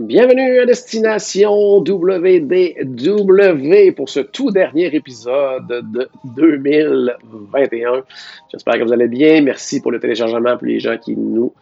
[0.00, 8.02] Bienvenue à Destination WDW pour ce tout dernier épisode de 2021.
[8.50, 9.42] J'espère que vous allez bien.
[9.42, 11.52] Merci pour le téléchargement pour les gens qui nous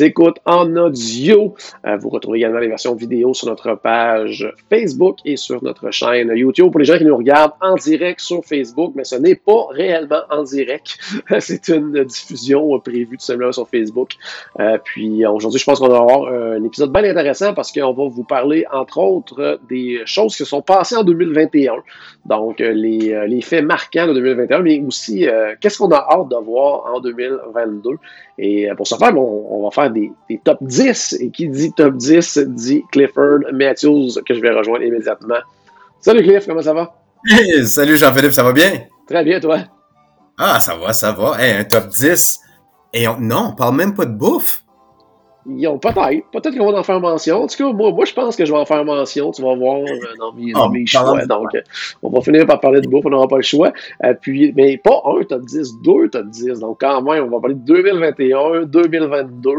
[0.00, 1.54] écoutent en audio.
[1.86, 6.32] Euh, vous retrouvez également les versions vidéo sur notre page Facebook et sur notre chaîne
[6.34, 6.70] YouTube.
[6.70, 10.22] Pour les gens qui nous regardent en direct sur Facebook, mais ce n'est pas réellement
[10.30, 10.96] en direct.
[11.38, 14.12] C'est une diffusion prévue tout simplement sur Facebook.
[14.58, 18.08] Euh, puis aujourd'hui, je pense qu'on va avoir un épisode bien intéressant parce qu'on va
[18.08, 21.74] vous parler, entre autres, des choses qui se sont passées en 2021.
[22.26, 26.36] Donc, les, les faits marquants de 2021, mais aussi euh, qu'est-ce qu'on a hâte de
[26.36, 27.90] voir en 2022.
[28.38, 31.16] Et pour ce faire, on va faire des, des, top 10.
[31.20, 35.38] Et qui dit top 10 dit Clifford Matthews, que je vais rejoindre immédiatement.
[36.00, 36.94] Salut Cliff, comment ça va?
[37.26, 38.82] Hey, salut Jean-Philippe, ça va bien?
[39.06, 39.60] Très bien, toi?
[40.36, 41.42] Ah, ça va, ça va.
[41.42, 42.40] Hey, un top 10.
[42.92, 43.18] Et on...
[43.18, 44.63] non, on parle même pas de bouffe.
[45.46, 46.30] Ils ont peut-être.
[46.32, 47.42] Peut-être qu'on va en faire mention.
[47.42, 49.30] En tout cas, moi, moi, je pense que je vais en faire mention.
[49.30, 51.24] Tu vas voir euh, dans mes, dans mes choix.
[51.26, 51.60] Donc, euh,
[52.02, 53.04] on va finir par parler de bouffe.
[53.04, 53.72] On n'aura pas le choix.
[54.04, 56.60] Euh, puis, mais pas un top 10, deux top 10.
[56.60, 59.50] Donc, quand même, on va parler de 2021, 2022.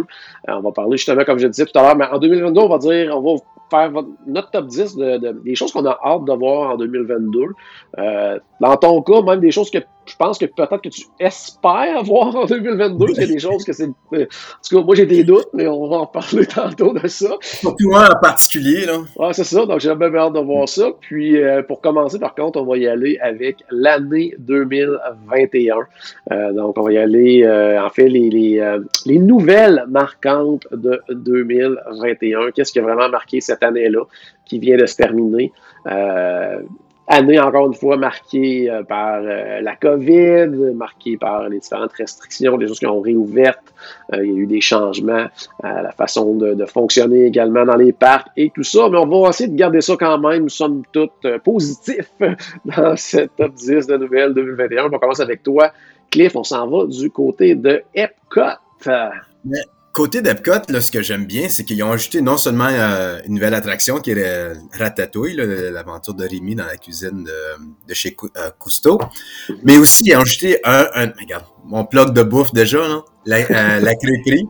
[0.47, 2.77] on va parler justement, comme je disais tout à l'heure, mais en 2022, on va
[2.77, 3.91] dire, on va faire
[4.27, 7.41] notre top 10 de, de des choses qu'on a hâte de voir en 2022.
[7.97, 12.03] Euh, dans ton cas, même des choses que je pense que peut-être que tu espères
[12.03, 13.05] voir en 2022.
[13.09, 13.87] Il y a des choses que c'est.
[13.87, 17.37] En tout cas, moi j'ai des doutes, mais on va en parler tantôt de ça.
[17.41, 18.99] Surtout moi en particulier, là.
[19.17, 19.65] Ouais, c'est ça.
[19.65, 20.91] Donc j'ai bien hâte de voir ça.
[20.99, 25.75] Puis euh, pour commencer, par contre, on va y aller avec l'année 2021.
[26.31, 31.01] Euh, donc on va y aller, euh, en fait, les, les, les, nouvelles marquantes de
[31.09, 32.51] 2021.
[32.51, 34.03] Qu'est-ce qui a vraiment marqué cette année-là
[34.45, 35.51] qui vient de se terminer?
[37.07, 42.57] Année encore une fois marquée euh, par euh, la COVID, marquée par les différentes restrictions,
[42.57, 43.73] des choses qui ont réouvertes.
[44.13, 45.27] Euh, il y a eu des changements
[45.63, 48.89] à la façon de, fonctionner également dans les parcs et tout ça.
[48.89, 52.11] Mais on va essayer de garder ça quand même, somme toute, positif
[52.65, 54.85] dans cette top 10 de nouvelles 2021.
[54.85, 55.71] On va commencer avec toi,
[56.09, 56.35] Cliff.
[56.35, 58.41] On s'en va du côté de Epcot.
[59.95, 63.35] Côté d'Epcot, là, ce que j'aime bien, c'est qu'ils ont ajouté non seulement euh, une
[63.35, 68.49] nouvelle attraction qui est le Ratatouille, l'aventure de Rémi dans la cuisine de, chez euh,
[68.59, 68.99] Cousteau,
[69.63, 70.83] mais aussi ils ont ajouté un,
[71.17, 74.49] regarde, mon plug de bouffe déjà, là, la, euh, la crêperie.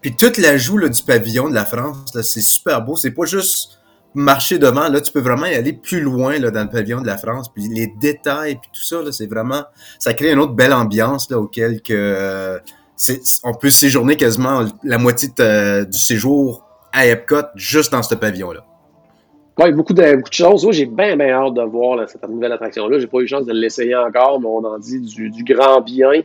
[0.00, 2.96] Puis toute l'ajout là, du pavillon de la France, c'est super beau.
[2.96, 3.78] C'est pas juste
[4.16, 7.18] marcher devant, là, tu peux vraiment y aller plus loin dans le pavillon de la
[7.18, 7.52] France.
[7.54, 9.62] Puis les détails, puis tout ça, c'est vraiment.
[10.00, 12.60] Ça crée une autre belle ambiance là, auquel que
[13.44, 18.64] on peut séjourner quasiment la moitié de, du séjour à Epcot juste dans ce pavillon-là.
[19.58, 20.64] Oui, beaucoup de, choses.
[20.64, 22.98] Moi, j'ai bien, bien hâte de voir cette nouvelle attraction-là.
[22.98, 26.22] J'ai pas eu chance de l'essayer encore, mais on en dit du, grand bien.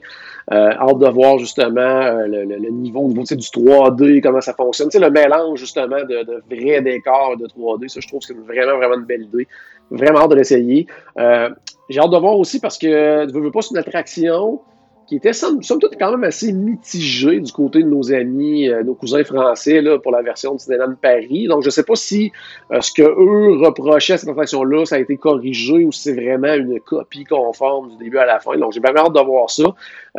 [0.54, 4.88] Euh, hâte de voir justement euh, le, le, niveau, du 3D, comment ça fonctionne.
[4.94, 8.96] Le mélange justement de, vrais décors de 3D, ça, je trouve que c'est vraiment, vraiment
[8.96, 9.48] une belle idée.
[9.92, 10.88] Vraiment hâte de l'essayer.
[11.20, 11.50] Euh,
[11.90, 14.62] j'ai hâte de voir aussi parce que tu veux pas, c'est une attraction
[15.08, 18.94] qui était somme, toute quand même assez mitigé du côté de nos amis, euh, nos
[18.94, 21.48] cousins français là, pour la version de Disneyland Paris.
[21.48, 22.32] Donc, je ne sais pas si
[22.72, 26.14] euh, ce que eux reprochaient à cette attraction-là, ça a été corrigé ou si c'est
[26.14, 28.58] vraiment une copie conforme du début à la fin.
[28.58, 29.64] Donc, j'ai bien hâte de voir ça.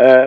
[0.00, 0.26] Euh,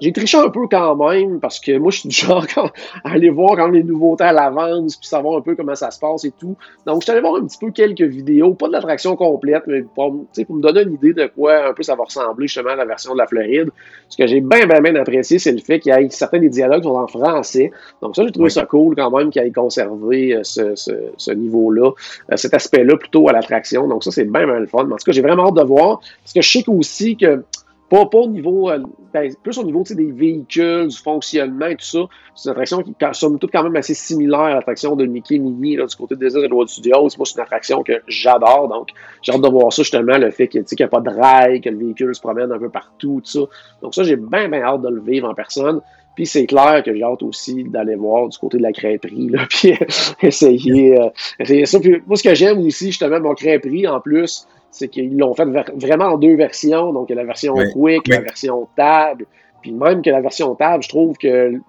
[0.00, 2.46] j'ai triché un peu quand même parce que moi, je suis du genre
[3.04, 5.98] à aller voir quand les nouveautés à l'avance puis savoir un peu comment ça se
[5.98, 6.56] passe et tout.
[6.86, 9.82] Donc, je suis allé voir un petit peu quelques vidéos, pas de l'attraction complète, mais
[9.82, 12.76] pour, pour me donner une idée de quoi un peu ça va ressembler justement à
[12.76, 13.70] la version de la Floride.
[14.08, 16.48] Ce que j'ai bien, bien, bien apprécié, c'est le fait qu'il y ait certains des
[16.48, 17.70] dialogues qui sont en français.
[18.00, 18.50] Donc, ça, j'ai trouvé oui.
[18.50, 21.90] ça cool quand même qu'il ait conservé ce, ce, ce niveau-là,
[22.36, 23.86] cet aspect-là plutôt à l'attraction.
[23.86, 24.84] Donc, ça, c'est bien, bien le fun.
[24.84, 27.44] Mais en tout cas, j'ai vraiment hâte de voir parce que je sais aussi que
[27.90, 28.70] pas, pas au niveau,
[29.12, 31.98] ben, plus au niveau des véhicules, du fonctionnement et tout ça.
[32.36, 35.76] C'est une attraction qui somme toute quand même assez similaire à l'attraction de Mickey Minnie
[35.76, 37.08] là, du côté de Disney World Studios.
[37.18, 38.68] Moi, c'est une attraction que j'adore.
[38.68, 38.90] Donc,
[39.22, 41.68] j'ai hâte de voir ça justement, le fait qu'il n'y a pas de rail, que
[41.68, 43.40] le véhicule se promène un peu partout, tout ça.
[43.82, 45.80] Donc, ça, j'ai bien, bien hâte de le vivre en personne.
[46.14, 49.46] Puis c'est clair que j'ai hâte aussi d'aller voir du côté de la crêperie, là,
[49.50, 49.74] puis
[50.22, 51.08] essayer, euh,
[51.38, 51.80] essayer ça.
[51.80, 55.44] Puis moi, ce que j'aime aussi, justement, mon crêperie, en plus, c'est qu'ils l'ont fait
[55.44, 56.92] vraiment en deux versions.
[56.92, 58.14] Donc, il y a la version oui, quick, oui.
[58.14, 59.26] la version table.
[59.62, 61.60] Puis même que la version table, je trouve que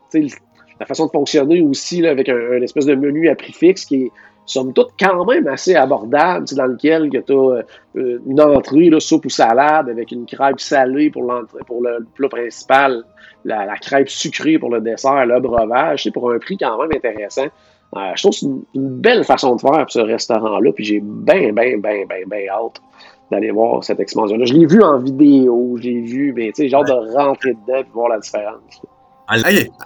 [0.80, 4.04] la façon de fonctionner aussi, là, avec un, espèce de menu à prix fixe qui
[4.04, 4.12] est,
[4.46, 9.26] somme toute, quand même assez abordable, dans lequel tu as euh, une entrée, là, soupe
[9.26, 11.32] ou salade, avec une crêpe salée pour,
[11.68, 13.04] pour le plat principal,
[13.46, 17.48] la, crêpe sucrée pour le dessert, le breuvage, pour un prix quand même intéressant.
[17.96, 18.46] Euh, je trouve que c'est
[18.76, 22.50] une, belle façon de faire pour ce restaurant-là, puis j'ai bien, bien, bien, bien, bien
[22.50, 22.82] hâte
[23.32, 24.46] d'aller voir cette expansion-là.
[24.46, 27.86] Je l'ai vu en vidéo, j'ai vu, mais tu sais, genre de rentrer dedans et
[27.94, 28.82] voir la différence.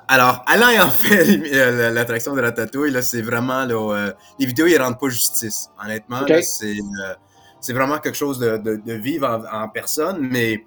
[0.08, 4.82] Alors, Alain en fait euh, l'attraction de Ratatouille, là, c'est vraiment, euh, les vidéos, ils
[4.82, 5.70] rendent pas justice.
[5.84, 10.66] Honnêtement, euh, c'est, vraiment quelque chose de, de, vivre en, personne, mais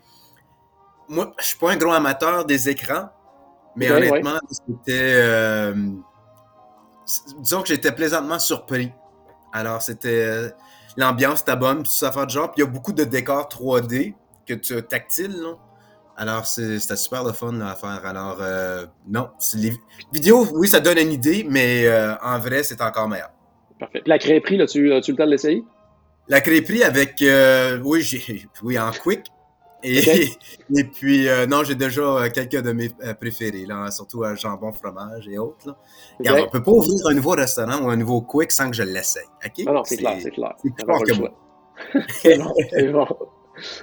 [1.08, 3.08] moi, je suis pas un gros amateur des écrans,
[3.75, 5.72] mais honnêtement, c'était,
[7.38, 8.92] disons que j'étais plaisantement surpris.
[9.52, 10.52] Alors, c'était,
[10.99, 13.49] l'ambiance était bonne, tout ça fait de genre, puis il y a beaucoup de décors
[13.49, 14.15] 3D
[14.47, 15.55] que tu tactile, là.
[16.17, 18.00] Alors, c'était super le fun à faire.
[18.05, 19.73] Alors, euh, non, les
[20.12, 23.31] vidéos, oui, ça donne une idée, mais euh, en vrai, c'est encore meilleur.
[23.79, 24.03] Parfait.
[24.05, 25.62] La crêperie, as-tu as le temps de l'essayer?
[26.27, 28.05] La crêperie avec, euh, oui,
[28.65, 29.27] oui, en quick.
[29.82, 30.28] Et,
[30.76, 32.90] et puis, non, j'ai déjà quelques de mes
[33.20, 35.66] préférés, là, surtout jambon, fromage et autres.
[35.66, 36.34] Là.
[36.34, 38.82] On ne peut pas ouvrir un nouveau restaurant ou un nouveau quick sans que je
[38.82, 39.22] l'essaye.
[39.44, 39.64] OK?
[39.66, 40.54] Ah non, c'est clair, c'est clair.
[40.62, 41.30] C'est plus fort que moi.
[42.08, 43.06] c'est bon, c'est bon.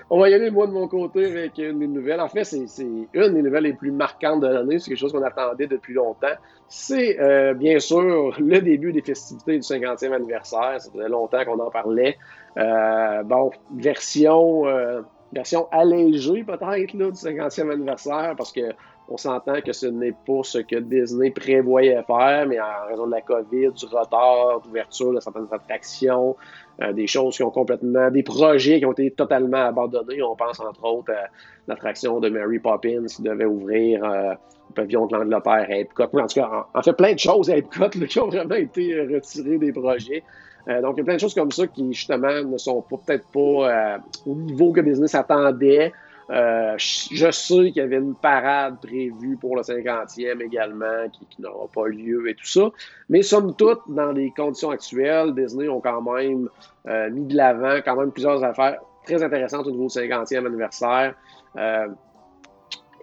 [0.10, 2.22] On va y aller, moi, de mon côté, avec une des nouvelles.
[2.22, 4.80] En fait, c'est une des nouvelles les plus marquantes de l'année.
[4.80, 6.36] C'est quelque chose qu'on attendait depuis longtemps.
[6.68, 10.80] C'est, euh, bien sûr, le début des festivités du 50e anniversaire.
[10.80, 12.18] Ça faisait longtemps qu'on en parlait.
[12.58, 15.02] Euh, bon, version, euh,
[15.36, 18.74] version allégée, peut-être, du 50e anniversaire, parce que
[19.08, 23.12] on s'entend que ce n'est pas ce que Disney prévoyait faire, mais en raison de
[23.12, 26.36] la COVID, du retard d'ouverture de certaines attractions,
[26.82, 30.24] euh, des choses qui ont complètement, des projets qui ont été totalement abandonnés.
[30.24, 31.28] On pense entre autres à
[31.68, 36.04] l'attraction de Mary Poppins qui devait ouvrir euh, le pavillon de l'Angleterre à Epcot.
[36.04, 39.60] En tout cas, en, fait, plein de choses à Epcot qui ont vraiment été retirées
[39.60, 40.24] des projets.
[40.68, 43.28] Euh, donc, il y a plein de choses comme ça qui, justement, ne sont peut-être
[43.28, 45.92] pas au niveau que Disney s'attendait.
[46.32, 51.68] Euh, je sais qu'il y avait une parade prévue pour le 50e également qui, n'aura
[51.68, 52.72] pas lieu et tout ça.
[53.10, 56.50] Mais somme toute, dans les conditions actuelles, Disney ont quand même
[56.88, 61.14] euh, mis de l'avant quand même plusieurs affaires très intéressantes au niveau du 50e anniversaire.
[61.58, 61.88] Euh,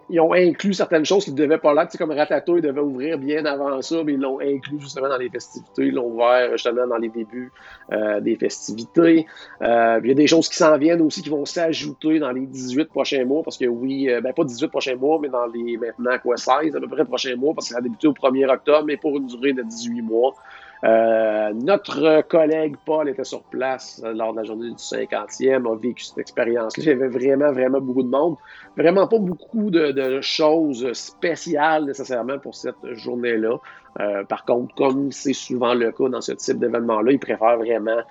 [0.09, 1.97] ils ont inclus certaines choses qui ne devaient pas l'être.
[1.97, 5.85] comme Ratatouille devait ouvrir bien avant ça, mais ils l'ont inclus justement dans les festivités.
[5.85, 7.51] Ils l'ont ouvert justement dans les débuts
[7.91, 9.25] euh, des festivités.
[9.61, 12.45] Euh, il y a des choses qui s'en viennent aussi qui vont s'ajouter dans les
[12.45, 15.77] 18 prochains mois, parce que oui, euh, ben pas 18 prochains mois, mais dans les
[15.77, 18.51] maintenant quoi 16 à peu près prochains mois, parce que ça a débuté au 1er
[18.51, 20.33] octobre, mais pour une durée de 18 mois.
[20.83, 25.75] Euh, notre collègue Paul était sur place euh, lors de la journée du 50e, a
[25.77, 26.83] vécu cette expérience-là.
[26.83, 28.35] Il y avait vraiment, vraiment beaucoup de monde.
[28.75, 33.57] Vraiment pas beaucoup de, choses spéciales nécessairement pour cette journée-là.
[34.01, 38.01] Euh, par contre, comme c'est souvent le cas dans ce type d'événement-là, ils préfèrent vraiment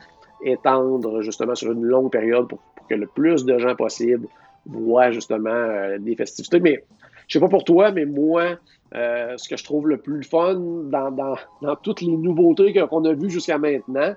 [0.43, 2.59] étendre justement sur une longue période pour,
[2.89, 4.27] que le plus de gens possible
[4.67, 6.85] voient justement des festivités.
[7.33, 8.59] Je sais pas pour toi, mais moi,
[8.95, 13.07] euh, ce que je trouve le plus fun dans, dans, dans toutes les nouveautés qu'on
[13.07, 14.15] a vues jusqu'à maintenant,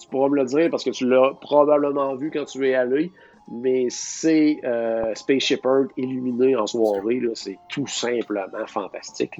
[0.00, 3.12] tu pourras me le dire parce que tu l'as probablement vu quand tu es allé,
[3.52, 7.20] mais c'est euh, Spaceship Earth illuminé en soirée.
[7.34, 9.38] C'est tout simplement fantastique.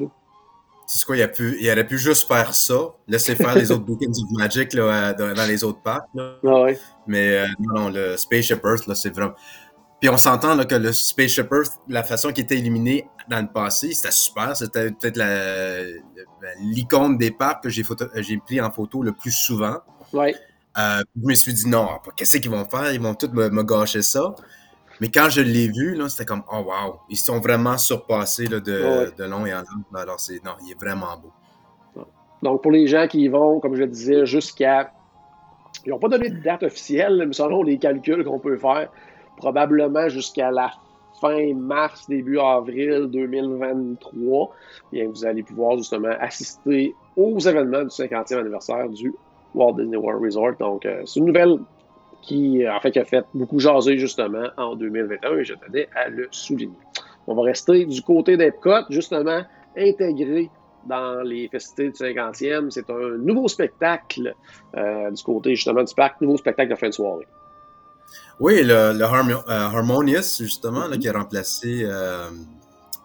[0.86, 3.84] C'est quoi, il, a pu, il aurait pu juste faire ça, laisser faire les autres
[3.86, 6.06] Beacons of Magic là, dans, les autres parcs.
[6.18, 6.66] Ah
[7.06, 9.32] mais euh, non, le Spaceship Earth, c'est vraiment.
[10.00, 13.93] Puis on s'entend que le Spaceship Earth, la façon qu'il était illuminé dans le passé,
[13.95, 14.57] c'était super.
[14.57, 15.21] C'était peut-être
[16.61, 17.83] l'icône des parcs que j'ai
[18.38, 19.76] pris en photo le plus souvent.
[20.12, 20.35] Ouais.
[20.79, 22.93] Euh, je me suis dit non, qu'est-ce qu'ils vont faire?
[22.93, 24.35] Ils vont tous me, gâcher ça.
[25.00, 29.25] Mais quand je l'ai vu, c'était comme oh wow, ils sont vraiment surpassés de, de,
[29.25, 29.99] long et en long.
[29.99, 31.33] Alors c'est non, il est vraiment beau.
[32.43, 34.93] Donc pour les gens qui y vont, comme je le disais, jusqu'à.
[35.85, 38.91] Ils n'ont pas donné de date officielle, mais selon les calculs qu'on peut faire,
[39.37, 40.71] probablement jusqu'à la
[41.21, 44.55] fin mars, début avril 2023,
[44.93, 49.14] bien, vous allez pouvoir justement assister aux événements du 50e anniversaire du
[49.55, 50.57] Walt Disney World Resort.
[50.59, 51.59] Donc, euh, c'est une nouvelle
[52.23, 56.28] qui, en fait, a fait beaucoup jaser justement en 2021 et je tenais à le
[56.31, 56.76] souligner.
[57.26, 59.43] On va rester du côté d'Epcot, justement,
[59.76, 60.50] intégré
[60.87, 62.71] dans les festivités du 50e.
[62.71, 64.35] C'est un nouveau spectacle
[64.76, 67.26] euh, du côté justement du parc, nouveau spectacle de fin de soirée.
[68.38, 71.82] Oui, le, le euh, Harmonious, justement, là, qui a remplacé.
[71.84, 72.28] Euh,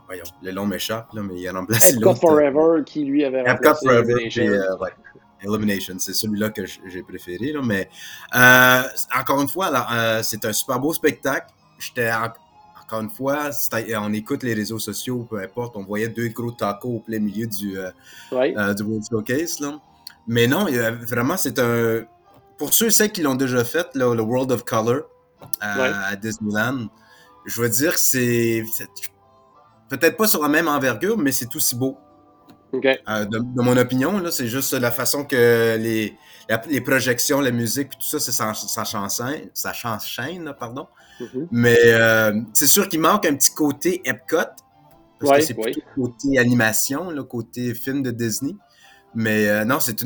[0.05, 3.91] voyons, le long m'échappe, mais il a remplacé Epcot Forever, qui lui avait remplacé Epcot
[3.91, 4.43] Forever, Elimination.
[4.43, 4.89] Euh, ouais,
[5.41, 7.53] Elimination, c'est celui-là que j'ai préféré.
[7.53, 7.89] Là, mais
[8.35, 8.81] euh,
[9.17, 9.71] encore une fois,
[10.21, 11.47] c'est un super beau spectacle.
[11.79, 13.49] J'étais encore une fois,
[14.01, 17.47] on écoute les réseaux sociaux, peu importe, on voyait deux gros tacos au plein milieu
[17.47, 17.77] du, du
[18.31, 19.61] World Showcase.
[19.61, 19.79] Là.
[20.27, 20.65] Mais non,
[21.07, 22.03] vraiment, c'est un.
[22.61, 25.01] Pour ceux et celles qui l'ont déjà fait, le World of Color
[25.61, 26.89] à Disneyland,
[27.43, 28.63] je veux dire que c'est
[29.89, 31.97] peut-être pas sur la même envergure, mais c'est aussi beau.
[32.75, 36.15] Euh, de, mon opinion, c'est juste la façon que les,
[36.69, 40.85] les projections, la musique, tout ça, c'est ça, ça ça s'enchaîne, pardon.
[41.19, 41.47] Mm-hmm.
[41.49, 44.37] Mais euh, c'est sûr qu'il manque un petit côté Epcot,
[45.19, 45.55] parce que c'est
[45.95, 48.53] côté animation, le côté film de Disney.
[49.15, 49.99] Mais euh, non, c'est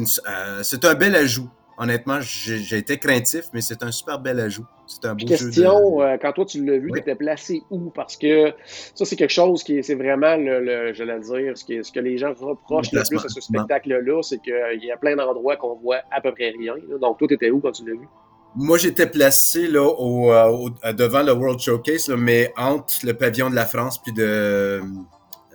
[0.63, 1.49] c'est un bel ajout.
[1.77, 4.65] Honnêtement, j'ai été craintif, mais c'est un super bel ajout.
[4.87, 7.89] C'est un beau Question, euh, quand toi tu l'as vu, tu étais placé où?
[7.89, 8.53] Parce que
[8.93, 12.17] ça, c'est quelque chose qui c'est vraiment, le, je vais dire, ce, ce que les
[12.17, 15.99] gens reprochent le plus à ce spectacle-là, c'est qu'il y a plein d'endroits qu'on voit
[16.11, 16.75] à peu près rien.
[17.01, 18.07] Donc, toi, tu étais où quand tu l'as vu?
[18.55, 23.55] Moi, j'étais placé là, au, euh, devant le World Showcase, mais entre le pavillon de
[23.55, 24.81] la France puis de,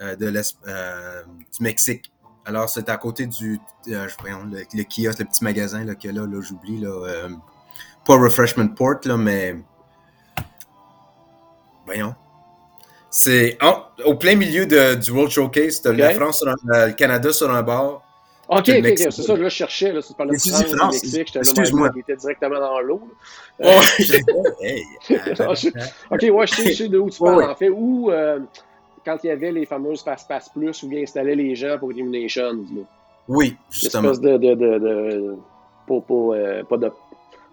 [0.03, 2.12] euh, de du Mexique.
[2.50, 6.26] Alors, c'est à côté du euh, le, le, kiosque, le petit magasin là, que là,
[6.26, 6.80] là j'oublie.
[6.80, 7.28] Là, euh,
[8.04, 9.54] pas Refreshment Port, là, mais.
[11.87, 12.12] Voyons.
[13.09, 13.57] C'est
[14.04, 17.33] au plein milieu de, du World Showcase, t'as la France, sur un, euh, le Canada
[17.33, 18.02] sur un bord.
[18.49, 21.88] Ok, ok, c'est ça, là, je cherchais, là, tu parlais de France, Mexique, j'étais là,
[21.90, 23.00] qui était directement dans l'eau.
[23.61, 23.80] Oh,
[24.61, 24.85] hey,
[26.11, 27.69] ok, ouais, je sais, je sais de où tu parles, en fait.
[27.69, 28.11] Où,
[29.04, 31.92] quand il y avait les fameuses Fast Pass Plus où bien installer les gens pour
[31.92, 32.64] Illuminations.
[32.75, 32.83] Là.
[33.28, 34.11] Oui, justement.
[34.11, 34.37] Espèce de.
[34.37, 35.37] de, de, de
[35.90, 36.90] euh, pas, de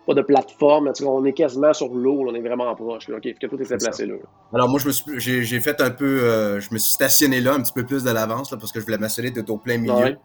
[0.08, 0.92] pas de plateforme.
[1.06, 3.10] On est quasiment sur l'eau, on est vraiment proche.
[3.10, 3.18] Là.
[3.18, 4.16] OK, que tout était placé là.
[4.54, 7.42] Alors moi, je me suis, j'ai, j'ai fait un peu, euh, je me suis stationné
[7.42, 9.58] là un petit peu plus de l'avance là, parce que je voulais m'assurer d'être au
[9.58, 10.18] plein milieu.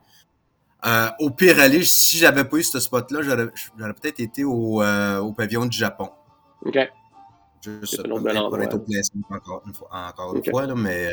[0.85, 3.47] Euh, au pire aller, si j'avais pas eu ce spot-là, j'aurais,
[3.79, 6.11] j'aurais peut-être été au, euh, au pavillon du Japon.
[6.65, 6.79] OK.
[7.63, 11.11] Juste pour, être au encore une fois, encore une fois là, mais euh,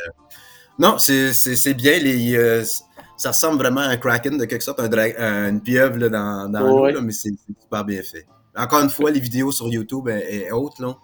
[0.80, 2.00] non, c'est bien.
[2.00, 2.64] Les, euh,
[3.18, 6.62] ça ressemble vraiment à un kraken de quelque sorte, un une pieuvre là, dans, dans
[6.62, 8.26] l'eau, mais c'est super bien fait.
[8.56, 10.98] Encore une fois, les vidéos sur YouTube et, autres là,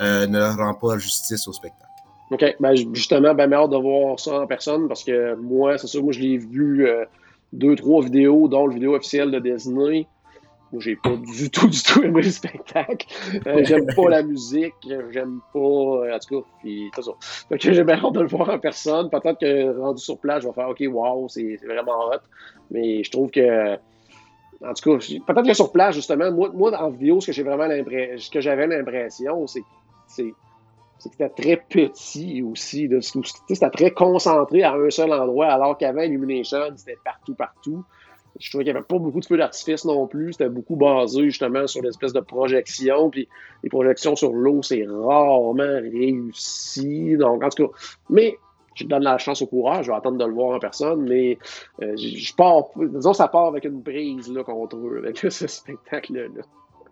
[0.00, 1.86] euh, ne rendent pas justice au spectacle.
[2.30, 2.56] OK.
[2.60, 6.12] Ben, justement, ben, hâte de voir ça en personne parce que moi, c'est sûr, moi,
[6.12, 6.86] je l'ai vu
[7.54, 10.06] deux, trois vidéos, dont le vidéo officielle de Disney.
[10.72, 13.06] Moi, j'ai pas du tout, du tout aimé le spectacle.
[13.46, 14.74] Euh, j'aime pas la musique,
[15.10, 15.58] j'aime pas.
[15.58, 17.12] Euh, en tout cas, puis ça.
[17.56, 19.10] J'ai bien hâte de le voir en personne.
[19.10, 22.20] Peut-être que rendu sur place, je vais faire OK, wow, c'est vraiment hot.
[22.70, 23.74] Mais je trouve que.
[24.62, 27.42] En tout cas, peut-être que sur place, justement, moi, moi en vidéo, ce que j'ai
[27.42, 30.32] vraiment l'impression, ce que j'avais l'impression, c'est que
[31.00, 32.88] c'était très petit aussi.
[33.48, 37.84] C'était très concentré à un seul endroit, alors qu'avant Illumination, c'était partout, partout.
[38.38, 40.32] Je trouvais qu'il n'y avait pas beaucoup de feux d'artifice non plus.
[40.32, 43.10] C'était beaucoup basé justement sur l'espèce de projection.
[43.10, 43.28] Puis
[43.62, 47.16] les projections sur l'eau, c'est rarement réussi.
[47.16, 47.72] Donc, en tout cas,
[48.08, 48.38] mais
[48.74, 49.86] je donne la chance au courage.
[49.86, 51.02] Je vais attendre de le voir en personne.
[51.02, 51.38] Mais
[51.82, 56.28] euh, je pars, disons, ça part avec une prise là, contre eux, avec ce spectacle-là.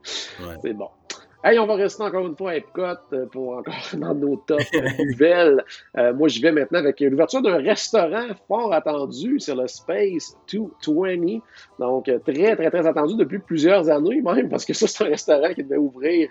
[0.03, 0.89] C'est bon.
[1.45, 4.61] Hey, on va rester encore une fois à Epcot euh, pour encore dans nos top
[4.99, 5.65] nouvelles.
[5.97, 11.41] Euh, moi, je vais maintenant avec l'ouverture d'un restaurant fort attendu sur le Space 220.
[11.79, 15.11] Donc, euh, très, très, très attendu depuis plusieurs années même, parce que ça, c'est un
[15.11, 16.29] restaurant qui devait ouvrir.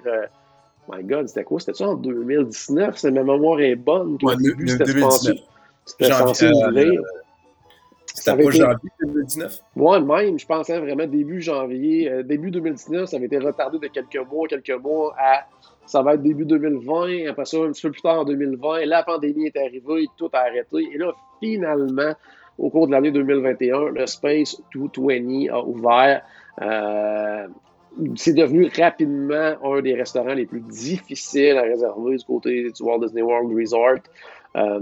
[0.91, 1.61] my God, c'était quoi?
[1.61, 2.97] C'était ça en 2019?
[2.97, 4.17] Si ma mémoire est bonne.
[4.21, 7.01] Ouais, début, c'était censé ouvrir.
[8.17, 9.61] C'était pas janvier 2019?
[9.75, 12.09] Moi, même, je pensais vraiment début janvier.
[12.09, 15.45] Euh, début 2019, ça avait été retardé de quelques mois, quelques mois à
[15.85, 17.29] ça va être début 2020.
[17.29, 20.39] Après ça, un petit peu plus tard en 2020, la pandémie est arrivée, tout a
[20.39, 20.89] arrêté.
[20.93, 22.13] Et là, finalement,
[22.57, 26.21] au cours de l'année 2021, le Space 220 a ouvert.
[26.61, 27.47] Euh,
[28.15, 32.99] c'est devenu rapidement un des restaurants les plus difficiles à réserver du côté du Walt
[32.99, 33.99] Disney World Resort.
[34.55, 34.79] Euh,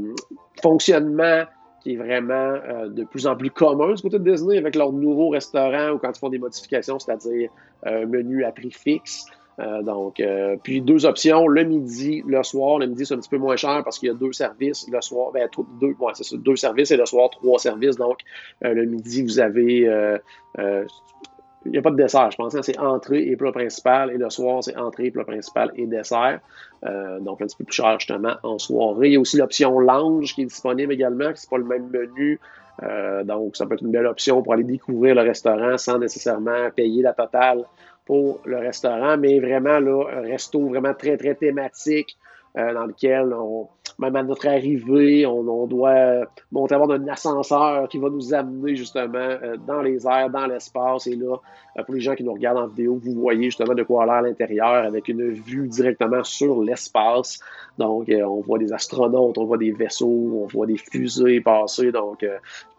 [0.62, 1.44] fonctionnement
[1.86, 4.92] qui est vraiment euh, de plus en plus commun du côté de Disney avec leurs
[4.92, 7.52] nouveaux restaurants ou quand ils font des modifications, c'est-à-dire
[7.86, 9.28] un menu à prix fixe.
[9.60, 12.80] Euh, donc, euh, puis deux options, le midi, le soir.
[12.80, 14.88] Le midi, c'est un petit peu moins cher parce qu'il y a deux services.
[14.92, 15.48] Le soir, ben,
[15.80, 17.98] deux, ouais, c'est ça, deux services et le soir, trois services.
[17.98, 18.22] Donc,
[18.62, 19.88] le midi, vous avez
[21.66, 22.30] il n'y a pas de dessert.
[22.32, 24.12] Je pense que c'est entrée et plat principal.
[24.12, 26.40] Et le soir, c'est entrée, plat principal et dessert.
[26.86, 29.08] Euh, donc, un petit peu plus cher, justement, en soirée.
[29.08, 31.90] Il y a aussi l'option lounge qui est disponible également, qui n'est pas le même
[31.90, 32.40] menu.
[32.84, 36.70] Euh, donc, ça peut être une belle option pour aller découvrir le restaurant sans nécessairement
[36.76, 37.66] payer la totale
[38.06, 39.18] pour le restaurant.
[39.18, 42.16] Mais vraiment, là, un resto vraiment très, très thématique
[42.58, 43.68] euh, dans lequel on,
[44.00, 49.30] même à notre arrivée, on, doit monter avoir un ascenseur qui va nous amener justement
[49.66, 51.08] dans les airs, dans l'espace.
[51.08, 51.38] Et là,
[51.84, 54.16] pour les gens qui nous regardent en vidéo, vous voyez justement de quoi a l'air
[54.16, 57.40] à l'intérieur avec une vue directement sur l'espace.
[57.78, 61.92] Donc, on voit des astronautes, on voit des vaisseaux, on voit des fusées passer.
[61.92, 62.26] Donc,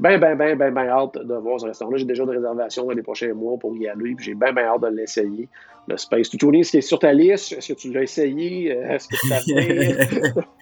[0.00, 1.96] ben, ben, ben, ben, ben hâte de voir ce restaurant-là.
[1.96, 4.14] J'ai déjà de réservations dans les prochains mois pour y aller.
[4.18, 5.48] J'ai bien, bien hâte de l'essayer.
[5.88, 8.70] Le Space Tuning, ce qui est sur ta liste, est-ce que tu l'as essayé?
[8.70, 10.40] Est-ce que tu?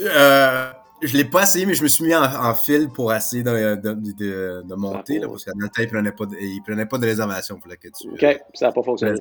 [0.00, 3.74] euh, je l'ai pas essayé, mais je me suis mis en, fil pour essayer de,
[3.74, 7.06] de, de, monter, là, parce qu'à temps, il prenait pas de, il prenait pas de
[7.06, 8.08] réservation pour la que tu.
[8.08, 9.18] OK, ça n'a pas fonctionné.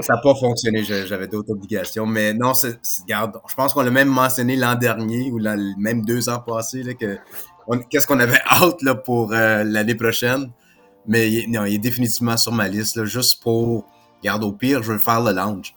[0.00, 2.06] Ça n'a pas fonctionné, j'avais d'autres obligations.
[2.06, 2.52] Mais non,
[3.02, 5.40] regarde, je pense qu'on l'a même mentionné l'an dernier ou
[5.78, 7.18] même deux ans passés, que
[7.88, 10.50] qu'est-ce qu'on avait hâte là, pour euh, l'année prochaine.
[11.06, 13.86] Mais il, non, il est définitivement sur ma liste, là, juste pour.
[14.20, 15.74] Regarde, au pire, je veux faire le lounge.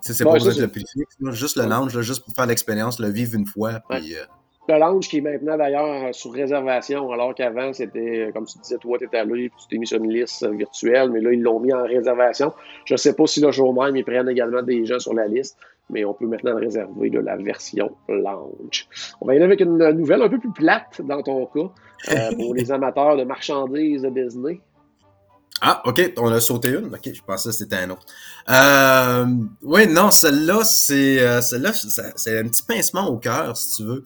[0.00, 3.08] C'est pas besoin de le prix fixe, juste le lounge, juste pour faire l'expérience, le
[3.08, 3.80] vivre une fois.
[3.88, 4.24] Puis, euh,
[4.68, 8.98] Le lounge qui est maintenant d'ailleurs sur réservation, alors qu'avant, c'était, comme tu disais, toi,
[8.98, 11.60] tu étais allé, puis tu t'es mis sur une liste virtuelle, mais là, ils l'ont
[11.60, 12.52] mis en réservation.
[12.84, 15.26] Je ne sais pas si le jour même, ils prennent également des gens sur la
[15.26, 15.56] liste
[15.90, 18.88] mais on peut maintenant réserver de la version lounge.
[19.20, 21.70] On va y aller avec une nouvelle un peu plus plate dans ton cas,
[22.10, 24.60] euh, pour les amateurs de marchandises de Disney.
[25.60, 26.86] Ah, ok, on a sauté une.
[26.86, 28.06] Ok, je pensais que c'était un autre.
[28.48, 29.26] Euh,
[29.62, 34.04] oui, non, celle-là, c'est euh, celle-là, c'est un petit pincement au cœur, si tu veux.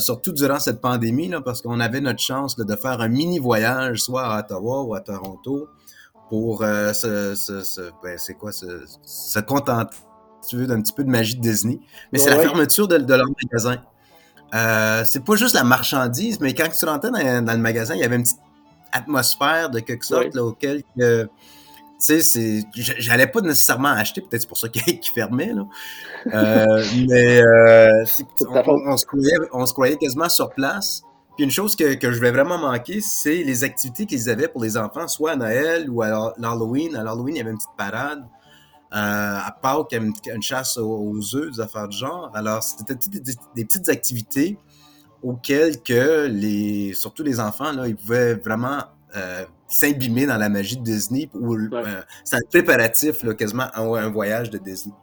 [0.00, 4.02] surtout durant cette pandémie, là, parce qu'on avait notre chance de faire un mini voyage,
[4.02, 5.68] soit à Ottawa ou à Toronto,
[6.30, 9.96] pour se, se, ben, c'est quoi, se, se contenter
[10.48, 11.78] tu veux, d'un petit peu de magie de Disney.
[12.12, 13.82] Mais c'est la fermeture de, leur magasin.
[14.54, 18.04] Euh, c'est pas juste la marchandise, mais quand tu rentrais dans, le magasin, il y
[18.04, 18.40] avait une petite
[18.92, 20.82] atmosphère de quelque sorte auquel
[22.04, 25.66] tu sais, j'allais pas nécessairement acheter, peut-être c'est pour ça qu'il fermait, là.
[26.34, 28.04] Euh, mais euh,
[28.84, 31.02] on, se croyait, quasiment sur place.
[31.36, 34.76] Puis une chose que, je vais vraiment manquer, c'est les activités qu'ils avaient pour les
[34.76, 36.96] enfants, soit à Noël ou à l'Halloween.
[36.96, 38.24] À l'Halloween, il y avait une petite parade.
[38.92, 42.30] Euh, à Pâques, il y a une, chasse aux, œufs, des affaires de genre.
[42.34, 44.58] Alors, c'était des, petites activités
[45.22, 48.82] auxquelles que les, surtout les enfants, là, ils pouvaient vraiment
[49.16, 51.28] euh, s'imbimer dans la magie de Disney.
[51.34, 54.94] Euh, c'est un préparatif là, quasiment à un voyage de Disney.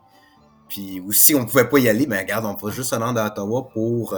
[0.68, 3.28] Puis aussi, on pouvait pas y aller, mais regarde, on pouvait juste se rendre à
[3.28, 4.16] Ottawa pour,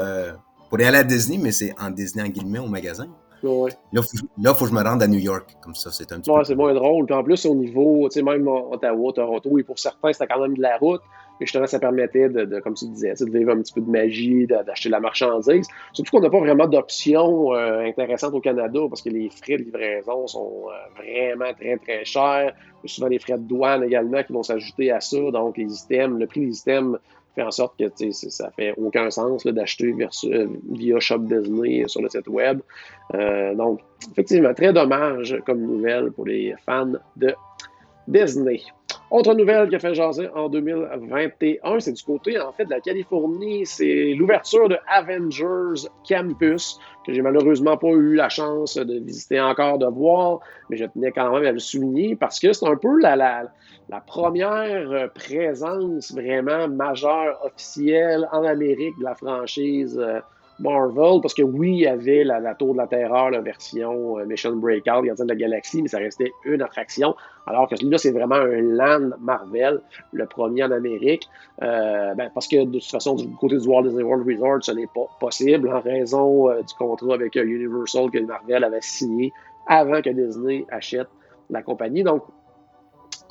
[0.70, 3.08] pour y aller à Disney, mais c'est en Disney en guillemets au magasin.
[3.44, 3.72] Ouais.
[3.92, 6.30] Là, il faut, que je me rende à New York, comme ça, c'est un petit
[6.30, 7.06] ouais, c'est moins drôle.
[7.06, 10.42] Puis en plus, au niveau, tu sais, même Ottawa, Toronto, et pour certains, c'était quand
[10.42, 11.02] même de la route.
[11.42, 14.46] Mais justement, ça permettait, de, comme tu disais, de vivre un petit peu de magie,
[14.46, 15.66] d'acheter de la marchandise.
[15.92, 19.64] Surtout qu'on n'a pas vraiment d'options euh, intéressantes au Canada parce que les frais de
[19.64, 22.54] livraison sont euh, vraiment très, très chers.
[22.84, 25.18] Il y a souvent les frais de douane également qui vont s'ajouter à ça.
[25.32, 27.00] Donc, les items, le prix des items
[27.34, 32.10] fait en sorte que ça fait aucun sens d'acheter euh, via Shop Disney sur le
[32.10, 32.60] site web.
[33.56, 33.80] Donc,
[34.12, 37.34] effectivement, très dommage comme nouvelle pour les fans de
[38.08, 38.62] Disney.
[39.12, 42.80] Autre nouvelle qui a fait jaser en 2021, c'est du côté en fait de la
[42.80, 49.42] Californie, c'est l'ouverture de Avengers Campus que j'ai malheureusement pas eu la chance de visiter
[49.42, 52.78] encore, de voir, mais je tenais quand même à le souligner parce que c'est un
[52.78, 60.22] peu la, la, première présence vraiment majeure officielle en Amérique de la franchise euh,
[60.62, 64.26] Marvel, parce que oui, il y avait la, Tour de la Terreur, la version euh,
[64.26, 67.16] Mission Breakout, Gardien de la Galaxie, mais ça restait une attraction,
[67.48, 71.28] alors que celui-là, c'est vraiment un land Marvel, le premier en Amérique,
[71.64, 74.72] euh, ben, parce que de toute façon, du côté du Walt Disney World Resort, ce
[74.72, 79.34] n'est pas possible en raison euh, du contrat avec Universal que Marvel avait signé
[79.68, 81.08] avant que Disney achète
[81.50, 82.04] la compagnie.
[82.04, 82.24] Donc,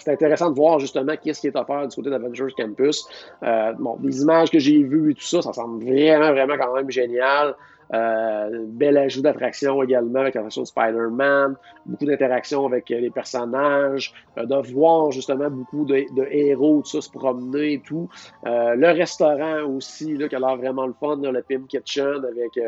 [0.03, 3.07] c'est intéressant de voir justement qu'est-ce qui est offert du côté d'Avengers Campus.
[3.43, 6.75] Euh, bon, les images que j'ai vues et tout ça, ça semble vraiment, vraiment quand
[6.75, 7.55] même génial.
[7.93, 14.47] Euh, bel ajout d'attraction également avec l'attraction de Spider-Man, beaucoup d'interactions avec les personnages, euh,
[14.47, 18.09] de voir justement beaucoup de, héros, tout ça, se promener et tout.
[18.45, 22.61] le restaurant aussi, là, qui a l'air vraiment le fun, le Pim Kitchen avec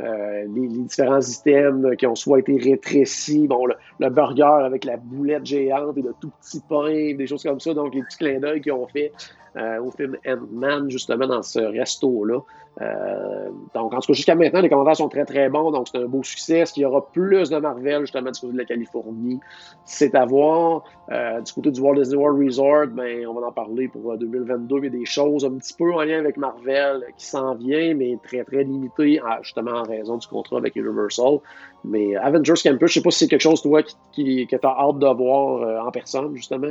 [0.00, 5.96] les, différents items qui ont soit été rétrécis, bon, le, burger avec la boulette géante
[5.96, 8.72] et le tout petit pain, des choses comme ça, donc les petits clins d'œil qu'ils
[8.72, 9.12] ont fait
[9.56, 12.40] au film Ant-Man, justement, dans ce resto-là.
[12.80, 15.70] Euh, donc, en tout cas, jusqu'à maintenant, les commentaires sont très, très bons.
[15.70, 16.58] Donc, c'est un beau succès.
[16.58, 19.40] Est-ce qu'il y aura plus de Marvel, justement, du côté de la Californie?
[19.84, 20.84] C'est à voir.
[21.10, 24.78] Euh, du côté du Walt Disney World Resort, ben, on va en parler pour 2022.
[24.78, 27.94] Il y a des choses un petit peu en lien avec Marvel qui s'en vient,
[27.94, 31.38] mais très, très limitées, justement, en raison du contrat avec Universal.
[31.84, 34.70] Mais Avengers Campus, je sais pas si c'est quelque chose, toi, qui, que tu as
[34.70, 36.68] hâte de voir euh, en personne, justement.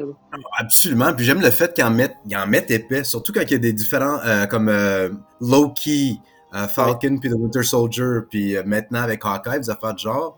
[0.59, 1.13] Absolument.
[1.13, 3.59] Puis j'aime le fait qu'ils en mettent, en mettent épais, surtout quand il y a
[3.59, 5.09] des différents, euh, comme euh,
[5.41, 6.19] Loki,
[6.51, 10.37] Falcon, puis The Winter Soldier, puis maintenant avec Hawkeye, des affaires de genre.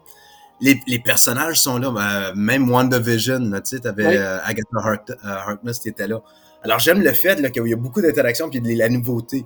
[0.60, 6.22] Les, les personnages sont là, même WandaVision, tu sais, t'avais Agatha Harkness qui était là.
[6.64, 9.46] Alors j'aime le fait qu'il y a beaucoup d'interactions puis de la nouveauté.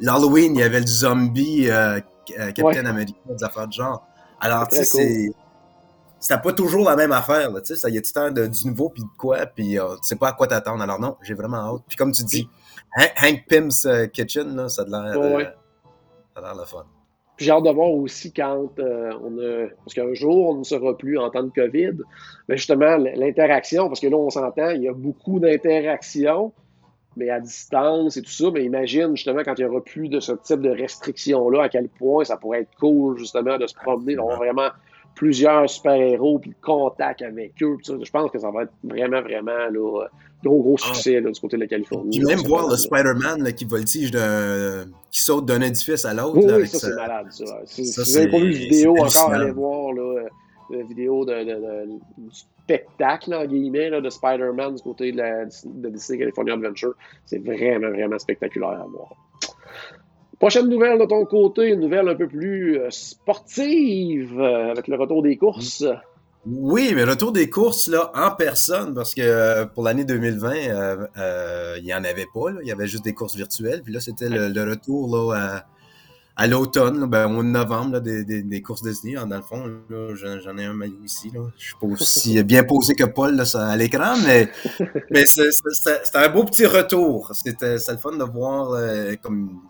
[0.00, 1.68] L'Halloween, il y avait le zombie
[2.54, 4.06] Captain America, des affaires de genre.
[4.40, 5.32] Alors, tu sais,
[6.18, 6.42] c'est.
[6.42, 8.88] pas toujours la même affaire, tu sais, ça y a du temps de, du nouveau
[8.90, 10.82] puis de quoi, puis euh, tu sais pas à quoi t'attendre.
[10.82, 11.82] Alors non, j'ai vraiment hâte.
[11.88, 12.48] Puis comme tu dis,
[12.96, 16.84] Hank Pym's euh, Kitchen, là, ça a l'air euh, l'air le fun.
[17.36, 19.68] Puis j'ai hâte de voir aussi quand on a.
[19.84, 21.98] Parce qu'un jour, on ne sera plus en temps de COVID.
[22.48, 26.52] Mais justement, l'interaction, parce que là, on s'entend, il y a beaucoup d'interactions
[27.16, 28.50] mais à distance et tout ça.
[28.52, 31.88] Mais imagine justement quand il n'y aura plus de ce type de restrictions-là, à quel
[31.88, 34.70] point ça pourrait être cool justement de se promener, d'avoir vraiment
[35.14, 37.76] plusieurs super-héros, puis le contact avec eux.
[37.84, 40.08] Je pense que ça va être vraiment, vraiment là,
[40.42, 40.86] gros, gros ah.
[40.86, 42.18] succès là, du côté de la Californie.
[42.18, 46.38] Puis même voir le Spider-Man qui voltige, de, qui saute d'un édifice à l'autre.
[46.38, 47.26] Oui, ça, c'est malade.
[47.30, 47.44] Ça.
[47.64, 50.28] Si vous n'avez pas vu une vidéo encore, allez voir là, la
[50.70, 51.86] vidéo de,
[52.18, 56.94] du spectacle, en guillemets, de Spider-Man du côté de, la, Disney California Adventure.
[57.26, 59.14] C'est vraiment, vraiment spectaculaire à voir.
[60.38, 64.96] Prochaine nouvelle de ton côté, une nouvelle un peu plus euh, sportive euh, avec le
[64.96, 65.84] retour des courses.
[66.46, 70.52] Oui, mais retour des courses là, en personne, parce que euh, pour l'année 2020,
[71.78, 72.50] il n'y en avait pas.
[72.60, 73.80] Il y avait juste des courses virtuelles.
[73.82, 75.64] Puis là, c'était le, le, retour là, à,
[76.36, 79.14] à l'automne, ben, au mois de novembre, des, des, des, courses Disney.
[79.14, 79.64] Dans le fond,
[80.14, 81.30] j'en ai un maillot ici.
[81.32, 81.40] Là.
[81.56, 84.48] Je suis pas aussi bien posé que Paul là, à l'écran, mais,
[85.10, 87.30] mais c'était un beau petit retour.
[87.34, 89.60] C'était le fun de voir euh, comme.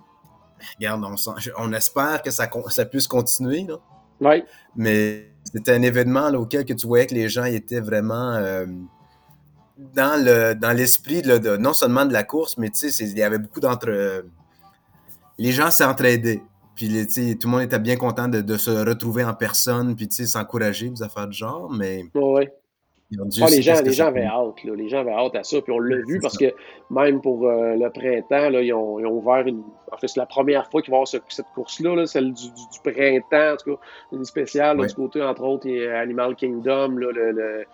[0.79, 1.14] Regarde, on,
[1.59, 3.66] on, espère que ça, ça puisse continuer.
[3.68, 3.77] Là.
[4.22, 4.42] Oui.
[4.74, 8.64] Mais c'était un événement là, auquel que tu voyais que les gens étaient vraiment euh,
[9.77, 13.22] dans le dans l'esprit de, non seulement de la course, mais tu sais, il y
[13.22, 14.24] avait beaucoup d'entre.
[15.37, 16.40] les gens s'entraidaient.
[16.74, 16.88] Puis
[17.40, 21.28] tout le monde était bien content de, se retrouver en personne, puis s'encourager, vous affaires
[21.28, 22.04] du genre, mais.
[22.14, 22.52] Ouais.
[23.40, 24.74] Ah, les, gens, les gens avaient hâte, là.
[24.74, 26.46] les gens avaient hâte à ça, puis on l'a vu parce que
[26.90, 29.62] même pour euh, le printemps, là, ils, ont, ils, ont, ouvert une.
[29.92, 33.52] En fait, c'est la première fois qu'ils vont avoir cette course-là, celle du, du, printemps,
[33.52, 33.80] en tout cas,
[34.12, 37.64] une spéciale du côté, entre autres, Animal Kingdom, là, le, le,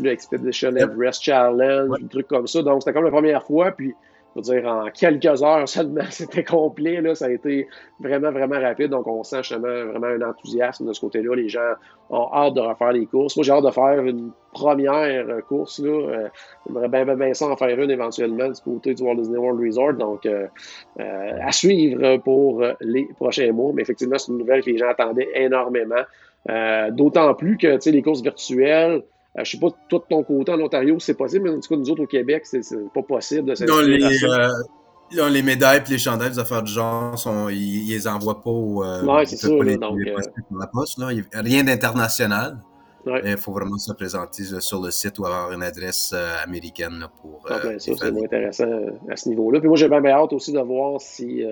[0.00, 2.62] le Expedition Everest Challenge, un truc comme ça.
[2.62, 3.94] Donc, c'était comme la première fois, puis
[4.42, 7.00] dire, en quelques heures seulement, c'était complet.
[7.00, 7.68] Là, ça a été
[8.00, 8.88] vraiment, vraiment rapide.
[8.88, 11.34] Donc, on sent justement vraiment un enthousiasme de ce côté-là.
[11.34, 11.72] Les gens
[12.10, 13.36] ont hâte de refaire les courses.
[13.36, 15.78] Moi, j'ai hâte de faire une première course.
[15.80, 15.90] Là.
[15.90, 16.28] Euh,
[16.66, 19.94] j'aimerais bien, bien, ça en faire une éventuellement du côté du Walt Disney World Resort.
[19.94, 20.46] Donc, euh,
[21.00, 23.72] euh, à suivre pour les prochains mois.
[23.74, 26.02] Mais effectivement, c'est une nouvelle que les gens attendaient énormément.
[26.92, 29.02] D'autant plus que les courses virtuelles,
[29.38, 31.68] je euh, je sais pas, de ton côté en Ontario, c'est possible, mais en tout
[31.68, 32.62] cas, nous autres au Québec, c'est
[32.94, 37.18] pas possible de non, les, euh, les médailles et les chandails, les affaires du genre,
[37.18, 38.84] sont, ils, ne les envoient pas au.
[38.84, 39.48] Euh, c'est ça.
[39.48, 39.98] donc,
[40.58, 41.08] la poste, là.
[41.32, 42.58] Rien d'international.
[43.24, 47.42] Il faut vraiment se présenter sur le site ou avoir une adresse américaine pour.
[47.48, 48.68] Ah, ben, ça, c'est intéressant
[49.10, 49.60] à ce niveau-là.
[49.60, 51.42] Puis moi, j'ai bien hâte aussi de voir si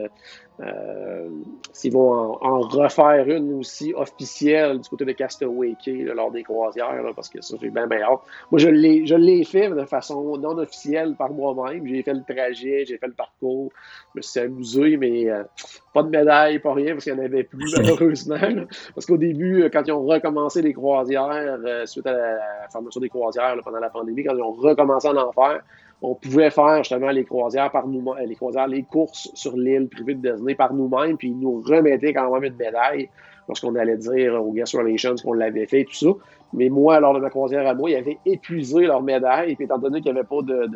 [0.61, 1.29] euh,
[1.73, 7.05] s'ils vont en, refaire une aussi officielle du côté de Castaway Key lors des croisières,
[7.15, 8.21] parce que ça, j'ai bien, bien hâte.
[8.51, 11.87] Moi, je l'ai, fait de façon non officielle par moi-même.
[11.87, 13.71] J'ai fait le trajet, j'ai fait le parcours,
[14.15, 15.45] je me suis amusé, mais euh,
[15.93, 18.67] pas de médaille, pas rien, parce qu'il n'y en avait plus, malheureusement.
[18.95, 23.11] Parce qu'au début, euh, quand ils ont recommencé les croisières, suite à la, formation des
[23.11, 25.61] croisières pendant la pandémie, quand ils ont recommencé à en faire,
[26.03, 30.15] on pouvait faire justement les croisières par nous les croisières, les courses sur l'île privée
[30.15, 33.09] de Disney par nous-mêmes, puis ils nous remettaient quand même une médaille
[33.49, 36.09] lorsqu'on allait dire aux Guest Relations qu'on l'avait fait, tout ça.
[36.53, 39.79] Mais moi, lors de ma croisière à moi, ils avaient épuisé leur médaille, puis étant
[39.79, 40.67] donné qu'il n'y avait pas de,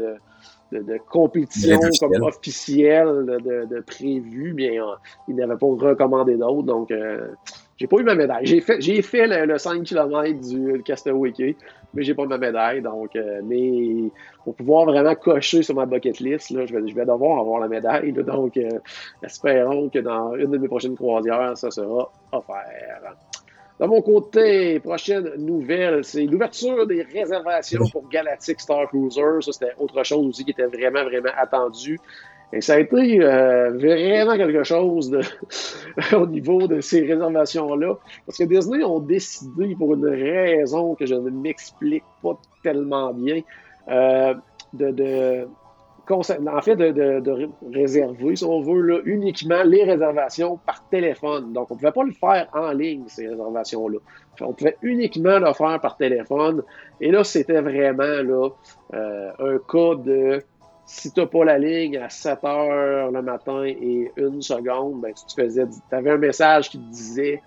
[0.73, 4.95] de, de, compétition comme officielle de, de, prévu, bien, euh,
[5.29, 7.29] ils n'avaient pas recommandé d'autres, donc euh,
[7.81, 8.45] j'ai pas eu ma médaille.
[8.45, 11.33] J'ai fait, le, 5 km du Castaway
[11.95, 12.83] mais j'ai pas eu ma médaille.
[12.83, 14.11] Donc, euh, mais
[14.45, 17.59] pour pouvoir vraiment cocher sur ma bucket list, là, je, vais, je vais devoir avoir
[17.59, 18.13] la médaille.
[18.13, 18.69] donc, euh,
[19.23, 23.17] espérons que dans une de mes prochaines croisières, ça sera offert.
[23.81, 29.41] De mon côté, prochaine nouvelle, c'est l'ouverture des réservations pour Galactic Star Cruiser.
[29.41, 31.99] Ça, c'était autre chose aussi qui était vraiment, vraiment attendu.
[32.53, 35.21] Et ça a été euh, vraiment quelque chose de,
[36.17, 37.97] au niveau de ces réservations-là.
[38.27, 43.43] Parce que Disney ont décidé, pour une raison que je ne m'explique pas tellement bien,
[43.89, 44.35] euh,
[44.73, 45.49] de, de,
[46.11, 51.53] en fait, de, réserver, si on veut, là, uniquement les réservations par téléphone.
[51.53, 53.99] Donc, on ne pouvait pas le faire en ligne, ces réservations-là.
[54.41, 56.63] On pouvait uniquement le faire par téléphone.
[57.01, 58.49] Et là, c'était vraiment là,
[58.95, 60.43] euh, un cas de
[60.91, 65.15] si tu n'as pas la ligne à 7 heures le matin et une seconde, ben,
[65.15, 67.43] tu te faisais, tu avais un message qui te disait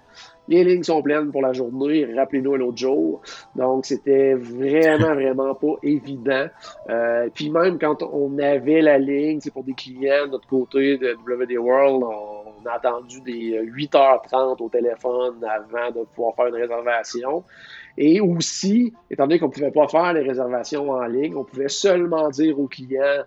[0.48, 3.22] les lignes sont pleines pour la journée, rappelez-nous un autre jour.
[3.56, 6.48] Donc, c'était vraiment, vraiment pas évident.
[6.90, 10.98] Euh, puis même quand on avait la ligne, c'est pour des clients de notre côté
[10.98, 16.56] de WD World, on, a attendu des 8h30 au téléphone avant de pouvoir faire une
[16.56, 17.44] réservation.
[17.98, 21.68] Et aussi, étant donné qu'on ne pouvait pas faire les réservations en ligne, on pouvait
[21.68, 23.24] seulement dire aux clients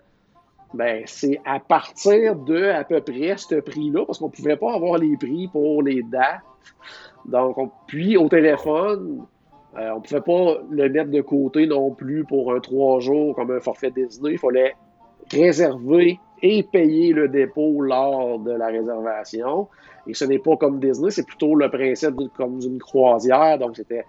[0.77, 4.75] ben, c'est à partir de à peu près ce prix-là, parce qu'on ne pouvait pas
[4.75, 6.41] avoir les prix pour les dates.
[7.25, 9.27] Donc, puis au téléphone,
[9.79, 13.35] euh, on ne pouvait pas le mettre de côté non plus pour un trois jours
[13.35, 14.33] comme un forfait Disney.
[14.33, 14.75] Il fallait
[15.31, 19.69] réserver et payer le dépôt lors de la réservation.
[20.07, 23.59] Et ce n'est pas comme Disney, c'est plutôt le principe comme d'une croisière.
[23.59, 24.05] Donc, c'était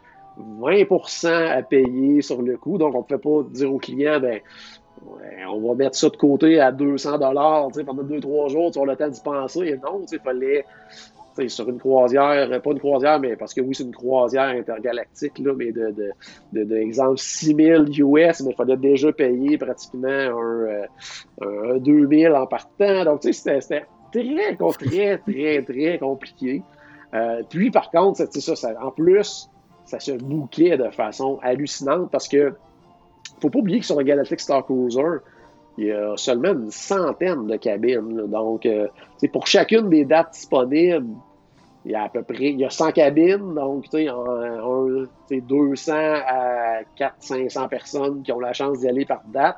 [0.61, 2.77] 20% à payer sur le coup.
[2.77, 4.39] Donc, on ne pouvait pas dire au client, ben,
[5.49, 8.85] on va mettre ça de côté à 200 dollars pendant deux, trois jours, tu as
[8.85, 9.79] le temps d'y penser.
[9.83, 10.65] Non, il fallait
[11.47, 15.53] sur une croisière, pas une croisière, mais parce que oui, c'est une croisière intergalactique, là,
[15.55, 16.11] mais de, de,
[16.53, 20.87] de, de exemple 6000 US, mais il fallait déjà payer pratiquement un,
[21.41, 23.05] euh, un 2000 en partant.
[23.05, 26.63] Donc, tu sais, c'était très, très, très, très compliqué.
[27.13, 29.49] Euh, puis, par contre, ça, en plus,
[29.85, 32.53] ça se bouquait de façon hallucinante parce que
[33.41, 35.01] faut pas oublier que sur le Galactic Star Cruiser,
[35.77, 38.27] il y a seulement une centaine de cabines.
[38.27, 38.87] Donc, euh,
[39.31, 41.05] pour chacune des dates disponibles,
[41.85, 44.07] il y a à peu près il y a 100 cabines, donc tu
[45.29, 49.57] sais, 200 à 400-500 personnes qui ont la chance d'y aller par date.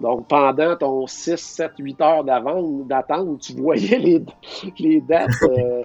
[0.00, 4.24] Donc, pendant ton 6, 7, 8 heures d'attente, tu voyais les,
[4.78, 5.84] les dates euh,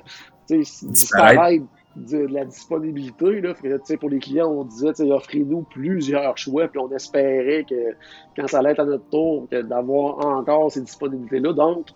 [0.49, 1.65] disparaître
[1.95, 3.41] de, la disponibilité.
[3.41, 3.53] Là,
[3.99, 7.95] pour les clients, on disait offrez-nous plusieurs choix, puis on espérait que
[8.35, 11.53] quand ça allait être à notre tour, d'avoir encore ces disponibilités-là.
[11.53, 11.87] Donc,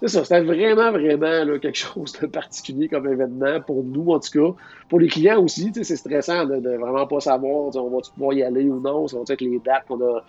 [0.00, 4.20] c'est ça, c'était vraiment, vraiment là, quelque chose de particulier comme événement pour nous, en
[4.20, 4.54] tout cas.
[4.88, 8.42] Pour les clients aussi, c'est stressant de, de, vraiment pas savoir on va pouvoir y
[8.42, 10.22] aller ou non, ça va être les dates qu'on a,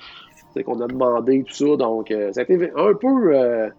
[0.63, 1.75] qu'on a demandé, tout ça.
[1.75, 3.35] Donc, euh, ça a été un peu.
[3.35, 3.69] Euh,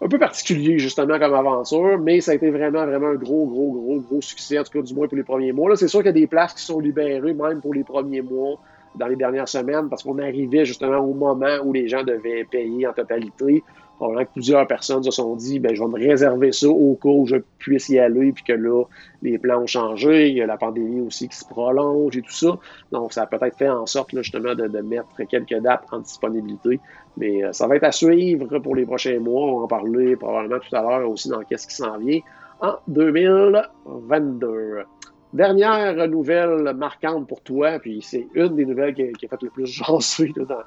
[0.00, 3.72] un peu particulier, justement, comme aventure, mais ça a été vraiment, vraiment un gros, gros,
[3.72, 5.70] gros, gros succès, en tout cas, du moins pour les premiers mois.
[5.70, 8.22] Là, c'est sûr qu'il y a des places qui sont libérées, même pour les premiers
[8.22, 8.58] mois,
[8.94, 12.86] dans les dernières semaines, parce qu'on arrivait justement au moment où les gens devaient payer
[12.86, 13.62] en totalité.
[13.96, 17.08] Probablement que plusieurs personnes se sont dit, ben, je vais me réserver ça au cas
[17.08, 18.84] où je puisse y aller, puis que là,
[19.22, 20.28] les plans ont changé.
[20.28, 22.58] Il y a la pandémie aussi qui se prolonge et tout ça.
[22.92, 26.78] Donc, ça a peut-être fait en sorte, justement, de, mettre quelques dates en disponibilité.
[27.16, 29.46] Mais euh, ça va être à suivre pour les prochains mois.
[29.46, 32.20] On va en parler probablement tout à l'heure aussi dans qu'est-ce qui s'en vient
[32.60, 34.84] en 2022.
[35.32, 39.66] Dernière nouvelle marquante pour toi, puis c'est une des nouvelles qui, a fait le plus
[39.66, 40.62] jaser dans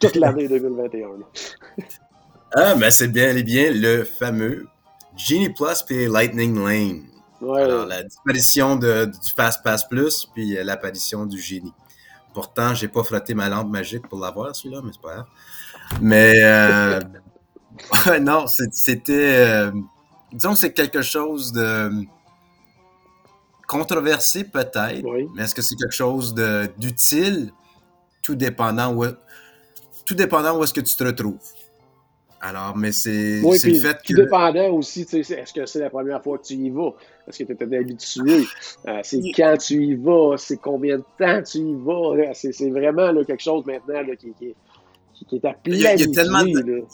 [0.00, 1.08] toute l'année 2021.
[2.56, 4.68] Ah, ben c'est bien et bien le fameux
[5.16, 7.02] Genie Plus puis Lightning Lane.
[7.42, 11.72] Alors, la disparition de, du Fast Pass Plus puis euh, l'apparition du Genie.
[12.32, 15.26] Pourtant, j'ai pas frotté ma lampe magique pour l'avoir, celui-là, mais c'est pas grave.
[16.00, 17.00] Mais euh,
[18.20, 19.46] non, c'était.
[19.46, 19.72] Euh,
[20.32, 21.90] disons que c'est quelque chose de
[23.66, 26.34] controversé peut-être, mais est-ce que c'est quelque chose
[26.76, 27.52] d'utile?
[28.22, 29.04] Tout dépendant où,
[30.06, 31.38] tout dépendant où est-ce que tu te retrouves.
[32.46, 34.14] Alors, mais c'est le fait que.
[34.14, 36.90] Dépendant aussi, est-ce que c'est la première fois que tu y vas?
[37.26, 38.44] Est-ce que tu étais habitué?
[38.86, 40.36] Euh, c'est quand tu y vas?
[40.36, 42.34] C'est combien de temps tu y vas?
[42.34, 44.54] C'est vraiment là, quelque chose maintenant là, qui, qui,
[45.26, 45.94] qui, est à planifier.
[45.94, 46.84] Il y, a, tellement de,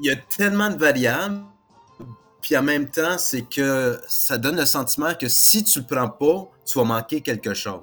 [0.00, 1.40] il y a tellement de variables.
[2.42, 6.10] Puis en même temps, c'est que ça donne le sentiment que si tu le prends
[6.10, 7.80] pas, tu vas manquer quelque chose.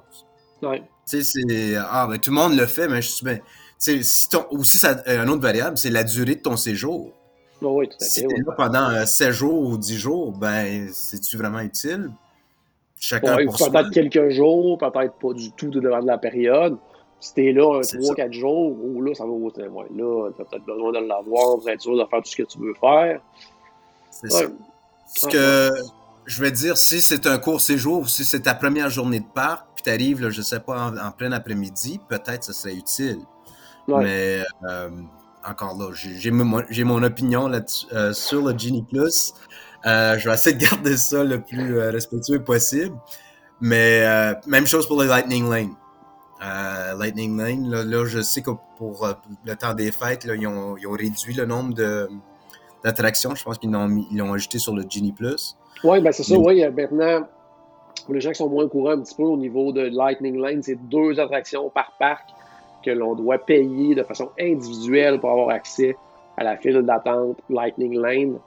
[0.62, 0.80] Ouais.
[1.10, 1.74] Tu sais, c'est.
[1.76, 3.40] Ah, ben tout le monde le fait, mais je suis bien.
[3.78, 7.15] Si ton, aussi, ça, un autre variable, c'est la durée de ton séjour.
[7.62, 8.10] Oh oui, tout à fait.
[8.10, 12.10] Si tu es là pendant 7 euh, jours ou 10 jours, ben, c'est-tu vraiment utile?
[12.98, 16.76] Chacun pour Peut-être quelques jours, peut-être pas du tout de devant de la période.
[17.20, 19.50] Si t'es là 3-4 jours, ou là, ça va ouais,
[19.96, 22.58] là, t'as peut-être besoin de l'avoir pour être sûr de faire tout ce que tu
[22.58, 23.20] veux faire.
[24.10, 24.44] C'est ça.
[25.14, 25.70] Ce que
[26.26, 29.66] je vais dire, si c'est un court séjour, si c'est ta première journée de parc,
[29.74, 33.20] puis t'arrives, je sais pas, en, plein après-midi, peut-être ça serait utile.
[33.88, 34.90] Mais euh,
[35.48, 37.60] encore là, j'ai mon, opinion là
[37.92, 39.34] euh, sur le Genie Plus.
[39.86, 42.96] Euh, je vais essayer de garder ça le plus respectueux possible.
[43.60, 44.04] Mais
[44.46, 45.74] même chose pour le Lightning Lane.
[46.98, 47.70] Lightning Lane.
[47.70, 49.12] Là, je sais que pour euh,
[49.44, 51.74] le temps des fêtes, là, ils, ont, ils, ont, réduit le nombre
[52.84, 53.34] d'attractions.
[53.34, 55.56] Je pense qu'ils l'ont ajouté sur le Genie Plus.
[55.84, 56.36] Oui, ben c'est ça.
[56.36, 57.26] Oui, maintenant,
[58.04, 60.62] pour les gens qui sont moins courants un petit peu au niveau de Lightning Lane,
[60.62, 62.30] c'est deux attractions par parc
[62.86, 65.96] que l'on doit payer de façon individuelle pour avoir accès
[66.36, 68.38] à la file d'attente Lightning Lane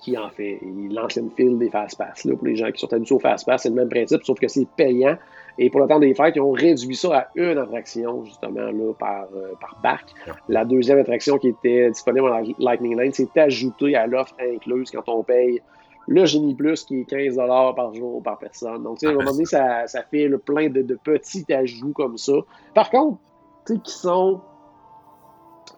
[0.00, 0.58] qui en fait
[0.90, 2.26] l'ancienne file des Fast Pass.
[2.26, 4.48] pour les gens qui sont habitués au Fast Pass, c'est le même principe, sauf que
[4.48, 5.16] c'est payant.
[5.58, 8.92] Et pour le temps des fêtes, ils ont réduit ça à une attraction, justement, là,
[8.98, 10.10] par, euh, par parc.
[10.48, 15.08] La deuxième attraction qui était disponible dans Lightning Lane, c'est ajouté à l'offre incluse quand
[15.08, 15.62] on paye
[16.08, 17.36] le Genie Plus qui est 15
[17.74, 18.82] par jour par personne.
[18.82, 21.44] Donc, tu sais, à un moment donné, ça, ça fait le plein de, de, petits
[21.52, 22.34] ajouts comme ça.
[22.74, 23.18] Par contre,
[23.74, 24.40] qui sont,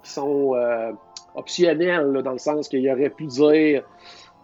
[0.03, 0.92] sont euh,
[1.35, 3.83] optionnels, dans le sens qu'il aurait pu dire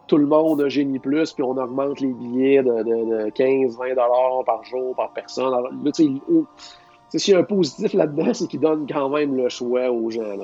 [0.07, 4.45] tout le monde a Génie Plus, puis on augmente les billets de, de, de 15-20
[4.45, 5.51] par jour par personne.
[5.51, 6.21] Là, tu
[7.09, 10.11] sais, s'il y a un positif là-dedans, c'est qu'il donne quand même le choix aux
[10.11, 10.37] gens.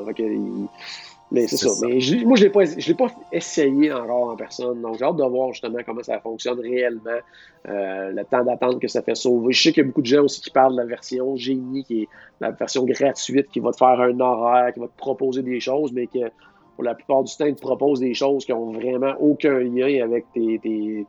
[1.33, 1.71] Mais c'est ça.
[1.83, 4.81] Mais moi, je ne l'ai pas essayé encore en personne.
[4.83, 7.21] Donc, j'ai hâte de voir justement comment ça fonctionne réellement.
[7.69, 9.53] Euh, le temps d'attente que ça fait sauver.
[9.53, 11.85] Je sais qu'il y a beaucoup de gens aussi qui parlent de la version Génie,
[11.85, 12.09] qui est
[12.41, 15.93] la version gratuite, qui va te faire un horaire, qui va te proposer des choses,
[15.93, 16.31] mais que
[16.75, 20.03] pour la plupart du temps, ils te proposent des choses qui n'ont vraiment aucun lien
[20.03, 21.07] avec tes,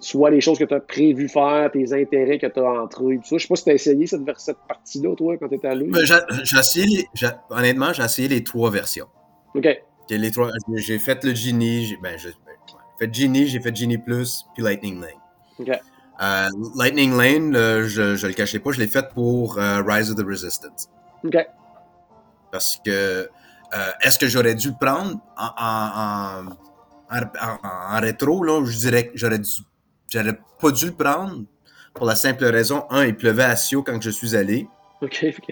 [0.00, 3.18] soit les choses que tu as prévu faire, tes intérêts que tu as entre eux.
[3.24, 5.86] Je sais pas si tu as essayé cette, cette partie-là, toi, quand tu étais allé.
[5.86, 6.04] Ben,
[6.44, 7.08] j'ai essayé,
[7.50, 9.06] honnêtement, j'ai essayé les trois versions.
[9.54, 9.66] OK.
[10.10, 12.18] Les trois, j'ai fait le Genie, j'ai ben,
[12.98, 15.10] fait Genie, j'ai fait Genie Plus, puis Lightning Lane.
[15.58, 15.70] OK.
[16.22, 17.54] Euh, Lightning Lane,
[17.86, 20.88] je, ne le cachais pas, je l'ai fait pour euh, Rise of the Resistance.
[21.24, 21.36] OK.
[22.52, 23.28] Parce que
[23.74, 26.44] euh, est-ce que j'aurais dû le prendre en,
[27.10, 28.44] en, rétro?
[28.44, 29.50] Là, je dirais que j'aurais dû,
[30.12, 31.42] j'aurais pas dû le prendre?
[31.94, 34.68] Pour la simple raison, un, il pleuvait à Sio quand je suis allé.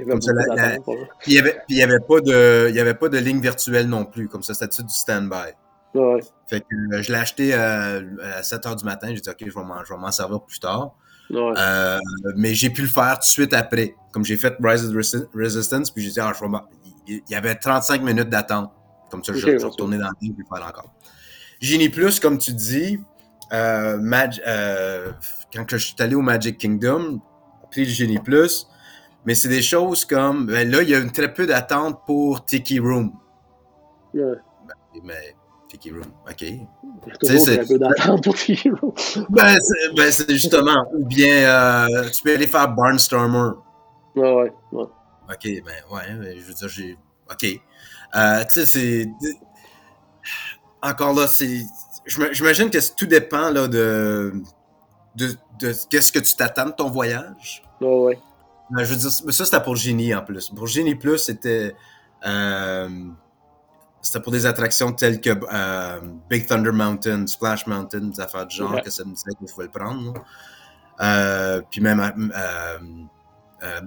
[0.00, 0.80] Avait
[1.20, 4.28] puis il n'y avait, pas de, il y avait pas de ligne virtuelle non plus,
[4.28, 5.52] comme ça, c'était du stand-by?
[5.94, 6.20] Ouais.
[6.48, 8.00] Fait que euh, je l'ai acheté euh,
[8.38, 9.08] à 7 h du matin.
[9.10, 10.94] J'ai dit, OK, je vais m'en servir plus tard.
[11.30, 11.52] Ouais.
[12.36, 13.94] mais j'ai pu le faire tout de suite après.
[14.12, 14.94] Comme j'ai fait Rise of
[15.34, 16.50] Resistance, puis j'ai dit, ah, je vais
[17.06, 18.70] il y avait 35 minutes d'attente.
[19.10, 20.94] Comme ça, je vais retourner dans le ligne et faire encore.
[21.60, 22.98] Genie Plus, comme tu dis,
[23.52, 23.98] euh,
[24.46, 25.12] euh,
[25.54, 27.20] quand je suis allé au Magic Kingdom,
[27.70, 28.66] puis le Genie Plus,
[29.24, 32.44] mais c'est des choses comme, ben là, il y a une très peu d'attente pour
[32.44, 33.12] Tiki Room.
[34.14, 34.22] Ouais.
[34.66, 35.36] Ben, mais
[35.68, 36.42] Tiki Room, OK.
[36.42, 38.92] Il y a toujours très peu d'attente pour Tiki Room.
[39.30, 43.52] ben, c'est ben, justement, ou bien euh, tu peux aller faire Barnstormer.
[44.16, 44.84] Ouais, ouais, ouais.
[45.30, 46.98] OK, ben ouais, je veux dire, j'ai.
[47.30, 47.60] OK.
[48.14, 49.08] Euh, tu sais, c'est.
[50.82, 51.62] Encore là, c'est.
[52.04, 54.32] J'imagine que tout dépend là, de.
[55.14, 55.28] de,
[55.60, 57.62] de qu'est-ce que tu t'attends de ton voyage.
[57.80, 58.18] Ouais, ouais.
[58.78, 60.48] Je veux dire, ça, c'était pour Genie en plus.
[60.48, 61.74] Pour Genie Plus, c'était.
[62.26, 62.88] Euh,
[64.00, 68.56] c'était pour des attractions telles que euh, Big Thunder Mountain, Splash Mountain, des affaires du
[68.56, 70.14] genre, que ça me disait qu'il faut le prendre.
[71.00, 72.32] Euh, puis même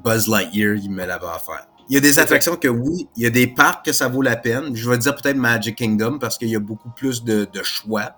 [0.03, 1.67] Buzz Lightyear, il me l'avait offert.
[1.89, 4.21] Il y a des attractions que oui, il y a des parcs que ça vaut
[4.21, 4.75] la peine.
[4.75, 8.15] Je vais dire peut-être Magic Kingdom parce qu'il y a beaucoup plus de, choix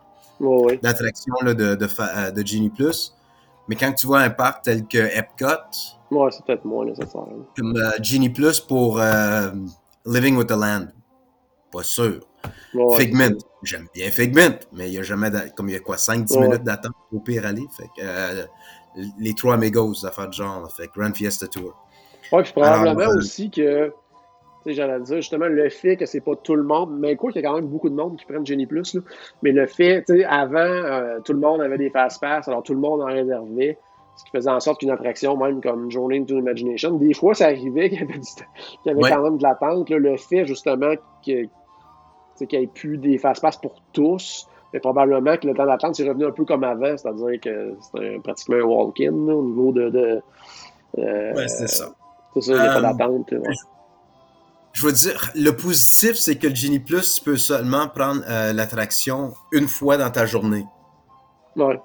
[0.82, 3.14] d'attractions de, de, de, Genie Plus.
[3.68, 7.26] Mais quand tu vois un parc tel que Epcot, ouais, c'est peut-être moins nécessaire.
[7.58, 9.00] Comme euh, Genie Plus pour
[10.06, 10.88] Living with the Land,
[11.72, 12.20] pas sûr.
[12.98, 16.40] Figment, j'aime bien Figment, mais il y a jamais, comme il y a quoi, 5-10
[16.40, 17.66] minutes d'attente au pire aller.
[17.76, 18.48] Fait que,
[19.20, 21.76] les trois amigos, affaires de genre, fait Grand Fiesta Tour.
[22.32, 23.94] Oui, puis probablement euh, aussi que, tu
[24.66, 27.42] sais, j'allais dire, justement, le fait que c'est pas tout le monde, mais quoi qu'il
[27.42, 29.02] y a quand même beaucoup de monde qui prennent Genie Plus, là,
[29.44, 32.74] mais le fait, tu sais, avant, euh, tout le monde avait des fast-pass, alors tout
[32.74, 33.78] le monde en réservait,
[34.18, 37.46] ce qui faisait en sorte qu'une attraction, même comme Journey into Imagination, des fois, ça
[37.46, 38.20] arrivait qu'il y avait,
[38.86, 39.90] y avait quand même de l'attente.
[39.90, 41.50] Le fait, justement, qu'il
[42.42, 46.26] n'y ait plus des fast-pass pour tous, mais probablement que le temps d'attente c'est revenu
[46.26, 49.90] un peu comme avant, c'est-à-dire que c'était pratiquement un walk-in au niveau de.
[49.90, 50.22] de
[50.98, 51.90] euh, c'est ça.
[52.34, 53.34] C'est ça, il n'y a pas euh, d'attente.
[54.74, 58.54] Je veux dire, le positif, c'est que le Genie Plus, tu peux seulement prendre euh,
[58.54, 60.66] l'attraction une fois dans ta journée.
[61.56, 61.80] Ouais.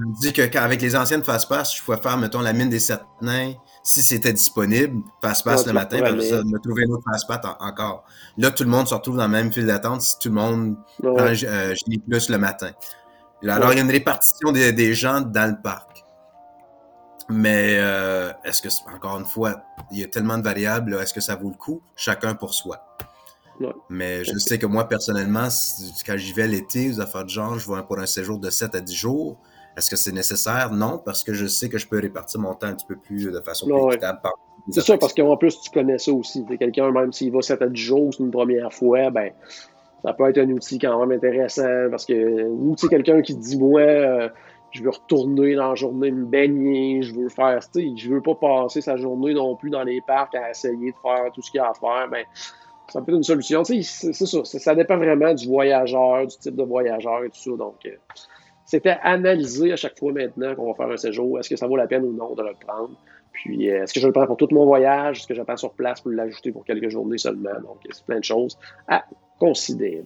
[0.00, 3.02] Tu me dis qu'avec les anciennes Fastpass, je pouvais faire, mettons, la mine des sept
[3.20, 8.04] nains, si c'était disponible, Fastpass le matin, puis ça, me trouver une autre Fastpass encore.
[8.38, 10.76] Là, tout le monde se retrouve dans le même fil d'attente si tout le monde
[11.02, 11.74] prend euh,
[12.08, 12.70] Plus le matin.
[13.46, 16.04] Alors, il y a une répartition des, des, gens dans le parc.
[17.28, 21.20] Mais euh, est-ce que, encore une fois, il y a tellement de variables, est-ce que
[21.20, 21.82] ça vaut le coup?
[21.94, 22.86] Chacun pour soi.
[23.90, 25.48] Mais je sais que moi, personnellement,
[26.06, 28.74] quand j'y vais l'été, aux affaires de genre, je vais pour un séjour de 7
[28.74, 29.38] à 10 jours,
[29.80, 30.70] Est-ce que c'est nécessaire?
[30.72, 33.24] Non, parce que je sais que je peux répartir mon temps un petit peu plus
[33.24, 34.20] de façon plus équitable.
[34.68, 36.44] C'est ça, parce qu'en plus, tu connais ça aussi.
[36.58, 39.30] Quelqu'un, même s'il va 7 à 10 jours une première fois, ben,
[40.02, 43.34] ça peut être un outil quand même intéressant parce que, ou tu sais, quelqu'un qui
[43.34, 44.28] dit, ouais, euh,
[44.70, 48.20] je veux retourner dans la journée me baigner, je veux faire, tu sais, je veux
[48.20, 51.50] pas passer sa journée non plus dans les parcs à essayer de faire tout ce
[51.50, 52.26] qu'il y a à faire, ben,
[52.88, 53.62] ça peut être une solution.
[53.62, 57.38] Tu sais, c'est ça, ça dépend vraiment du voyageur, du type de voyageur et tout
[57.38, 57.56] ça.
[57.56, 57.96] Donc, euh,
[58.70, 61.40] c'était analysé à chaque fois maintenant qu'on va faire un séjour.
[61.40, 62.92] Est-ce que ça vaut la peine ou non de le prendre?
[63.32, 65.18] Puis, euh, est-ce que je le prends pour tout mon voyage?
[65.18, 67.58] Est-ce que j'attends sur place pour l'ajouter pour quelques journées seulement?
[67.62, 68.56] Donc, c'est plein de choses
[68.86, 69.04] à
[69.40, 70.04] considérer.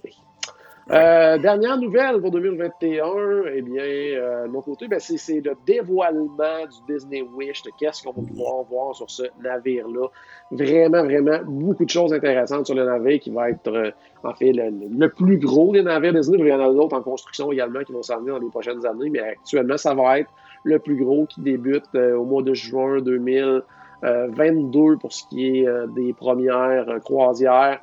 [0.91, 3.07] Euh, dernière nouvelle pour 2021,
[3.55, 8.13] eh bien, euh, de mon côté, ben, c'est le dévoilement du Disney Wish, qu'est-ce qu'on
[8.13, 10.09] va pouvoir voir sur ce navire-là.
[10.51, 13.91] Vraiment, vraiment, beaucoup de choses intéressantes sur le navire qui va être, euh,
[14.25, 16.39] en fait, le, plus gros des navires Disney.
[16.39, 18.85] Il y en a d'autres en construction également qui vont s'en venir dans les prochaines
[18.85, 20.31] années, mais actuellement, ça va être
[20.65, 23.63] le plus gros qui débute au mois de juin 2000.
[24.05, 27.81] 22 euh, pour ce qui est euh, des premières euh, croisières.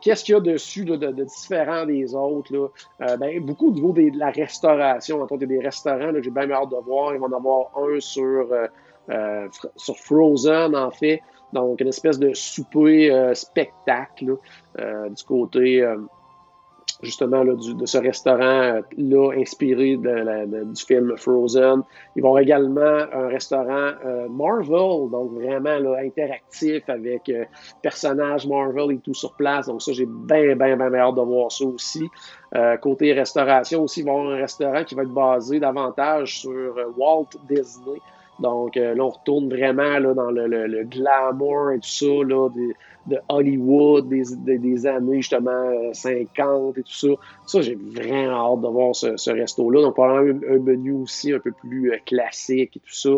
[0.00, 2.52] Qu'est-ce qu'il y a dessus de, différent des autres?
[2.52, 3.16] Là?
[3.16, 5.26] Ben, beaucoup au niveau de la restauration.
[5.26, 7.14] Des restaurants j'ai bien hâte de voir.
[7.14, 8.48] Il va en avoir un sur,
[9.76, 11.22] sur Frozen, en fait.
[11.52, 14.36] Donc, une espèce de souper spectacle
[14.76, 15.84] du côté
[17.02, 21.82] justement là, du, de ce restaurant-là inspiré de du film Frozen.
[22.16, 22.80] Ils vont également
[23.12, 27.44] un restaurant euh, Marvel, donc vraiment là, interactif avec euh,
[27.82, 29.66] personnages Marvel et tout sur place.
[29.66, 32.08] Donc ça, j'ai bien, bien, bien hâte de voir ça aussi.
[32.54, 36.74] Euh, côté restauration aussi, ils vont avoir un restaurant qui va être basé davantage sur
[36.96, 37.98] Walt Disney.
[38.38, 42.74] Donc là, on retourne vraiment là, dans le, le, glamour et tout ça, là, des,
[43.06, 47.08] de Hollywood des, des, années justement 50 et tout ça.
[47.46, 49.82] Ça, j'ai vraiment hâte de voir ce, ce resto-là.
[49.82, 53.10] Donc, probablement un, un, menu aussi un peu plus euh, classique et tout ça.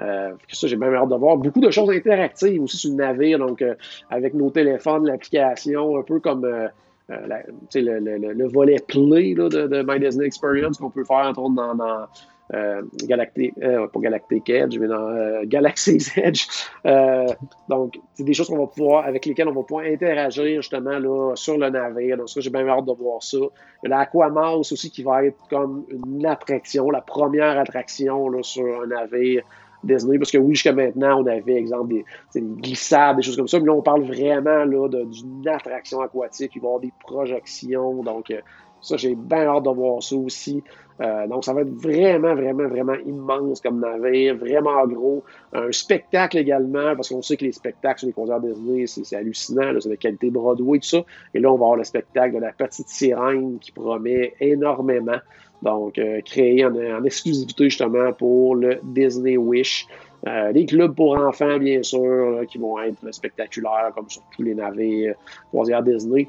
[0.00, 1.36] Euh, ça, j'ai même hâte de voir.
[1.36, 3.74] Beaucoup de choses interactives aussi sur le navire, donc euh,
[4.10, 6.68] avec nos téléphones, l'application, un peu comme euh,
[7.08, 7.42] la,
[7.74, 11.40] le, le, le, volet play là, de, de My Disney Experience qu'on peut faire entre
[11.40, 12.06] autres dans, dans
[12.54, 16.46] euh, Galactic, euh, pas Galactic Edge, mais dans euh, Galaxy's Edge.
[16.86, 17.26] Euh,
[17.68, 21.34] donc, c'est des choses qu'on va pouvoir, avec lesquelles on va pouvoir interagir justement là,
[21.34, 22.16] sur le navire.
[22.16, 23.38] Donc, ça, j'ai bien hâte de voir ça.
[23.82, 28.42] Il y a l'Aquamouse aussi qui va être comme une attraction, la première attraction là,
[28.42, 29.42] sur un navire.
[29.84, 33.46] Disney, parce que oui, jusqu'à maintenant, on avait, exemple, des, des, glissades, des choses comme
[33.46, 38.02] ça, mais là, on parle vraiment d'une attraction aquatique, il va y avoir des projections,
[38.02, 38.32] donc
[38.80, 40.62] ça, j'ai bien hâte de voir ça aussi.
[41.00, 45.22] Euh, donc, ça va être vraiment, vraiment, vraiment immense comme navire, vraiment gros.
[45.52, 49.72] Un spectacle également, parce qu'on sait que les spectacles sur les concerts Disney, c'est hallucinant,
[49.80, 51.04] c'est de qualité Broadway, tout ça.
[51.34, 55.18] Et là, on va avoir le spectacle de la petite sirène qui promet énormément.
[55.62, 59.86] Donc, euh, créé en, exclusivité justement pour le Disney Wish.
[60.26, 64.54] Euh, les clubs pour enfants, bien sûr, qui vont être spectaculaires, comme sur tous les
[64.54, 65.14] navires
[65.50, 66.28] croisières Disney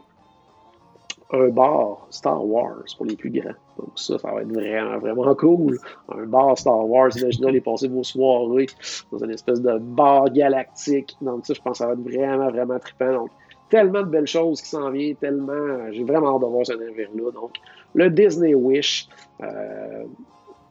[1.32, 3.54] un bar Star Wars pour les plus grands.
[3.78, 5.78] Donc ça, ça va être vraiment, vraiment cool.
[6.10, 8.68] Un bar Star Wars, imaginez aller passer vos soirées
[9.12, 11.16] dans une espèce de bar galactique.
[11.22, 13.14] Donc ça, je pense que ça va être vraiment, vraiment trippant.
[13.14, 13.30] Donc,
[13.70, 15.92] tellement de belles choses qui s'en viennent, tellement...
[15.92, 17.32] J'ai vraiment hâte de voir ce navire-là.
[17.32, 17.58] Donc,
[17.94, 19.08] le Disney Wish...
[19.42, 20.06] Euh,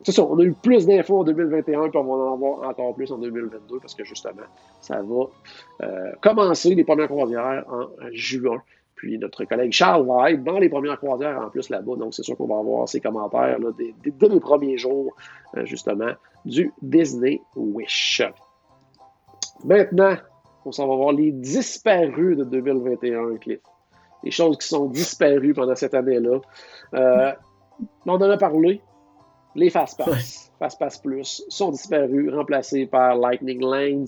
[0.05, 2.95] c'est ça, on a eu plus d'infos en 2021, puis on va en avoir encore
[2.95, 4.43] plus en 2022 parce que justement,
[4.81, 5.25] ça va
[5.87, 8.63] euh, commencer les premières croisières en juin.
[8.99, 11.95] Puis notre collègue Charles va être dans les premières croisières en plus là-bas.
[11.97, 15.15] Donc, c'est sûr qu'on va avoir ses commentaires là, dès, les premiers jours,
[15.57, 16.11] euh, justement,
[16.45, 18.23] du Disney Wish.
[19.65, 20.17] Maintenant,
[20.65, 23.61] on s'en va voir les disparus de 2021, Cliff.
[24.25, 26.41] Les choses qui sont disparues pendant cette année-là.
[26.95, 27.33] Euh,
[28.05, 28.81] on en a parlé.
[29.59, 34.07] Les Fastpass, Fastpass Plus, sont disparus, remplacés par Lightning Lanes.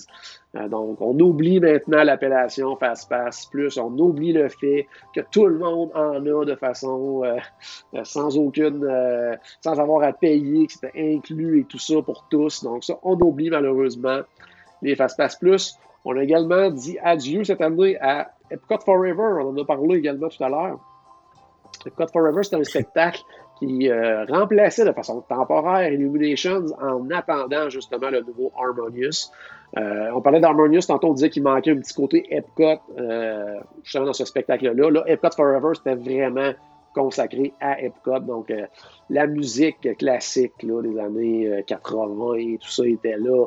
[0.55, 3.76] Euh, donc, on oublie maintenant l'appellation Fastpass Plus.
[3.76, 7.36] On oublie le fait que tout le monde en a de façon euh,
[7.94, 8.88] euh, sans aucune,
[9.61, 12.62] sans avoir à payer, que c'était inclus et tout ça pour tous.
[12.62, 14.20] Donc, ça, on oublie malheureusement
[14.82, 15.74] les Fastpass Plus.
[16.05, 19.42] On a également dit adieu cette année à Epcot Forever.
[19.42, 20.78] On en a parlé également tout à l'heure.
[21.84, 23.24] Epcot Forever, c'est un spectacle
[23.61, 29.30] qui euh, remplaçait de façon temporaire Illuminations en attendant justement le nouveau Harmonious.
[29.76, 34.06] Euh, on parlait d'Harmonious, tantôt on disait qu'il manquait un petit côté Epcot euh, justement
[34.06, 34.90] dans ce spectacle-là.
[34.90, 36.52] Là, Epcot Forever, c'était vraiment
[36.94, 38.18] consacré à Epcot.
[38.20, 38.52] Donc,
[39.11, 43.46] la musique classique là, des années 80 et tout ça était là.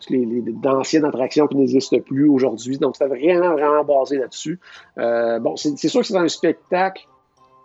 [0.00, 2.78] toutes les, les d'anciennes attractions qui n'existent plus aujourd'hui.
[2.78, 4.58] Donc, c'était vraiment, vraiment basé là-dessus.
[4.96, 7.06] bon, c'est sûr que c'est un spectacle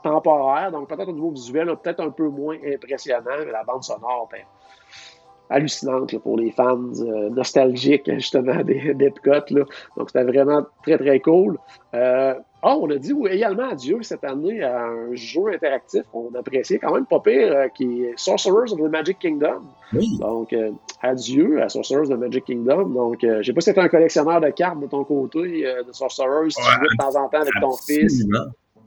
[0.03, 4.29] temporaire, donc peut-être au niveau visuel, peut-être un peu moins impressionnant, mais la bande sonore,
[4.31, 4.41] ben,
[5.49, 6.77] hallucinante pour les fans
[7.31, 9.53] nostalgiques, justement, d'Epcot.
[9.97, 11.57] Donc, c'était vraiment très, très cool.
[12.65, 16.93] Ah, on a dit également adieu cette année à un jeu interactif qu'on appréciait quand
[16.93, 19.63] même pas pire, euh, qui est Sorcerers of the Magic Kingdom.
[19.91, 20.17] Oui.
[20.21, 22.85] Donc, euh, adieu à Sorcerers of the Magic Kingdom.
[22.85, 25.41] Donc, euh, je sais pas si c'était un collectionneur de cartes de ton côté,
[25.85, 28.25] de Sorcerers, si tu jouais de temps en temps avec ton fils.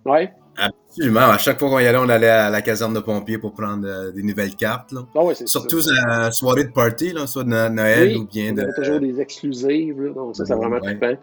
[0.07, 0.33] Ouais.
[0.57, 1.21] Absolument.
[1.21, 4.13] À chaque fois qu'on y allait, on allait à la caserne de pompiers pour prendre
[4.13, 4.93] des nouvelles cartes.
[4.93, 5.03] Là.
[5.15, 8.59] Ah Surtout la soirée de party, là, soit de Noël ou bien de.
[8.59, 10.01] Il y avait toujours des exclusives.
[10.01, 10.99] Là, donc, ça, c'est vraiment ouais.
[10.99, 11.17] trippant.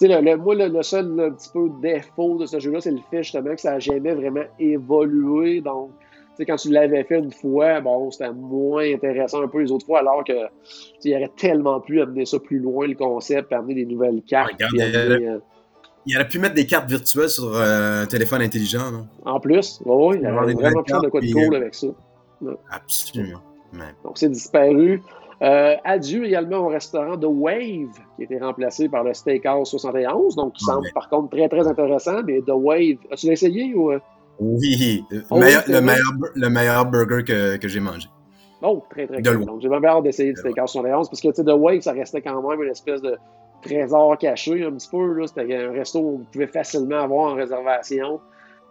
[0.00, 3.22] Le, le, moi, le, seul un petit peu défaut de ce jeu-là, c'est le fait
[3.22, 5.60] justement que ça n'a jamais vraiment évolué.
[5.60, 5.90] Donc,
[6.44, 10.00] quand tu l'avais fait une fois, bon, c'était moins intéressant un peu les autres fois,
[10.00, 10.34] alors que
[11.02, 14.60] il aurait tellement pu amener ça plus loin, le concept, amener des nouvelles cartes.
[14.60, 15.38] Euh,
[16.06, 18.90] il aurait pu mettre des cartes virtuelles sur euh, un téléphone intelligent.
[18.90, 19.04] Là.
[19.24, 21.88] En plus, oui, il aurait vraiment pu faire de quoi de cool euh, avec ça.
[22.70, 23.40] Absolument.
[24.04, 25.02] Donc, c'est disparu.
[25.42, 30.34] Euh, adieu également au restaurant The Wave, qui a été remplacé par le Steakhouse 71,
[30.34, 32.22] donc qui semble par contre très très intéressant.
[32.24, 33.92] Mais The Wave, as-tu essayé ou.
[34.38, 38.08] Oui, le, oh, meilleur, le, meilleur, le, meilleur, burger que, que j'ai mangé.
[38.62, 39.44] Oh, très très cool.
[39.44, 42.40] Donc j'ai même hâte d'essayer le Steakhouse 71 parce que The Wave, ça restait quand
[42.40, 43.16] même une espèce de
[43.66, 45.26] trésor caché un petit peu.
[45.26, 48.20] C'était un resto où on pouvait facilement avoir en réservation.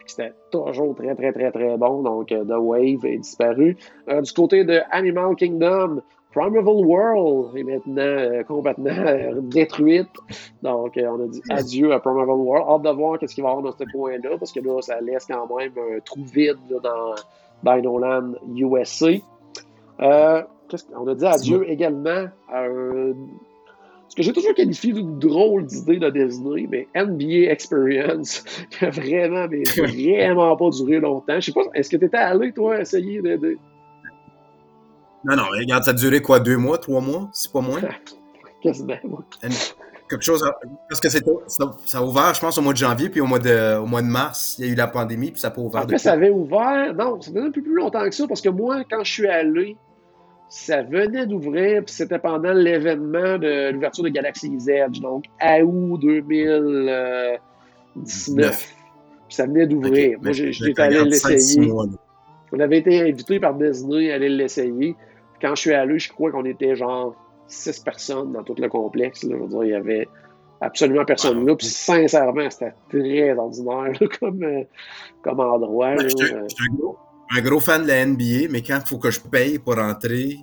[0.05, 2.03] C'était toujours très, très, très, très bon.
[2.03, 3.75] Donc, euh, The Wave est disparu.
[4.07, 6.01] du côté de Animal Kingdom,
[6.35, 10.09] Primeval World est maintenant euh, complètement euh, détruite.
[10.61, 12.67] Donc, euh, on a dit adieu à Primeval World.
[12.69, 14.99] Hâte de voir ce qu'il va y avoir dans ce coin-là, parce que là, ça
[14.99, 17.15] laisse quand même un trou vide dans
[17.63, 19.11] Dino Land USA.
[19.99, 22.65] on a dit adieu également à
[24.16, 28.89] ce que j'ai toujours qualifié d'une drôle d'idée de Disney, mais NBA Experience, qui a
[28.89, 31.36] vraiment, mais vraiment pas duré longtemps.
[31.36, 33.57] Je sais pas, est-ce que tu étais allé, toi, essayer de
[35.26, 37.82] non, non, regarde, ça a duré quoi, deux mois, trois mois, c'est pas moins?
[38.61, 38.93] Quasiment,
[40.07, 40.43] Quelque chose,
[40.88, 41.20] parce que ça,
[41.86, 44.03] ça, a ouvert, je pense, au mois de janvier, puis au mois de, au mois
[44.03, 45.82] de mars, il y a eu la pandémie, puis ça n'a pas ouvert.
[45.82, 48.49] Après, ça avait ouvert, non, ça faisait un peu plus longtemps que ça, parce que
[48.49, 49.76] moi, quand je suis allé,
[50.47, 55.99] ça venait d'ouvrir, puis c'était pendant l'événement de l'ouverture de Galaxy's Edge, donc à août
[56.01, 58.73] 2019.
[59.27, 60.17] Puis ça venait d'ouvrir.
[60.21, 61.69] moi, j'étais allé l'essayer.
[62.51, 64.95] On avait été invité par Disney à aller l'essayer.
[65.41, 67.15] Quand je suis allé, je crois qu'on était genre
[67.47, 69.25] six personnes dans tout le complexe.
[69.29, 70.07] Je veux dire, il y avait
[70.61, 71.55] absolument personne là.
[71.55, 74.63] Puis sincèrement, c'était très ordinaire comme, euh,
[75.21, 75.95] comme endroit.
[75.97, 76.69] je suis
[77.32, 80.39] un, gros, fan de la NBA, mais quand il faut que je paye pour rentrer,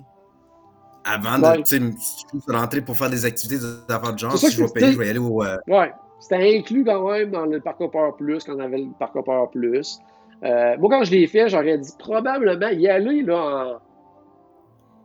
[1.05, 4.97] avant de rentrer pour faire des activités d'affaires de genre, si je vais payer, je
[4.97, 5.43] vais y aller au.
[5.43, 8.91] Euh, ouais, c'était inclus quand même dans le Parc Hopper Plus, quand on avait le
[8.97, 9.99] Parc Hopper Plus.
[10.43, 13.79] Euh, moi, quand je l'ai fait, j'aurais dit probablement y aller là, en,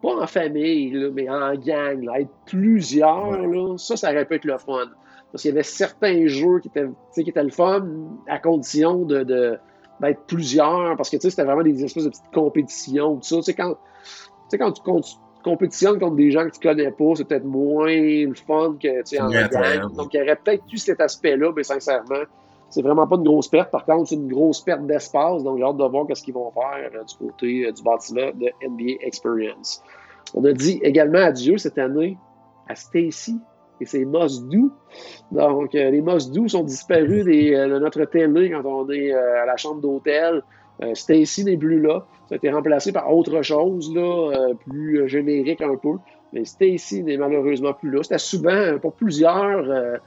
[0.03, 4.45] pas en famille, mais en gang, là, être plusieurs, là, ça, ça aurait pu être
[4.45, 4.87] le fun.
[5.31, 7.87] Parce qu'il y avait certains jeux qui étaient, qui étaient le fun
[8.29, 9.59] à condition de, de
[10.01, 13.37] d'être plusieurs, parce que c'était vraiment des espèces de petites compétitions, tout ça.
[13.37, 13.77] Tu sais, quand,
[14.59, 18.77] quand tu, compétitionnes contre des gens que tu connais pas, c'est peut-être moins le fun
[18.81, 19.49] que tu sais, en gang.
[19.95, 22.25] Donc, il y aurait peut-être eu cet aspect-là, mais sincèrement,
[22.71, 23.71] c'est vraiment pas une grosse perte.
[23.71, 25.43] Par contre, c'est une grosse perte d'espace.
[25.43, 28.31] Donc, j'ai hâte de voir ce qu'ils vont faire euh, du côté euh, du bâtiment
[28.35, 29.83] de NBA Experience.
[30.35, 32.19] On a dit également adieu cette année
[32.69, 33.41] à Stacy
[33.81, 34.73] et ses Moss doux.
[35.33, 39.57] Donc, euh, les Moss doux sont disparus de notre télé quand on est à la
[39.57, 40.43] chambre d'hôtel.
[40.95, 42.07] Stacy n'est plus là.
[42.29, 45.95] Ça a été remplacé par autre chose, là, plus générique un peu.
[46.33, 48.03] Mais Stacy n'est malheureusement plus là.
[48.03, 49.99] C'était souvent, pour plusieurs,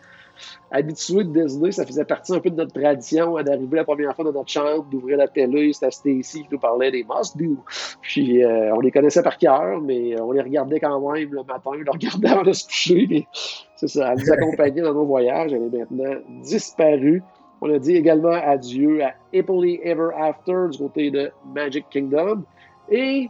[0.71, 4.15] habitué de Disney, ça faisait partie un peu de notre tradition hein, d'arriver la première
[4.15, 7.57] fois dans notre chambre, d'ouvrir la télé, c'était Stacy qui nous parlait des must do.
[8.01, 11.61] Puis euh, on les connaissait par cœur, mais on les regardait quand même le matin,
[11.65, 13.27] on les regardait avant de se coucher.
[13.75, 17.23] C'est ça, elle nous accompagnait dans nos voyages, elle est maintenant disparue.
[17.61, 22.43] On a dit également adieu à Happily Ever After du côté de Magic Kingdom.
[22.89, 23.29] Et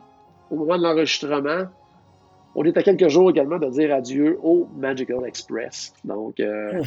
[0.49, 1.65] au moment de l'enregistrement,
[2.55, 5.93] on est à quelques jours également de dire adieu au Magical Express.
[6.03, 6.81] Donc, euh,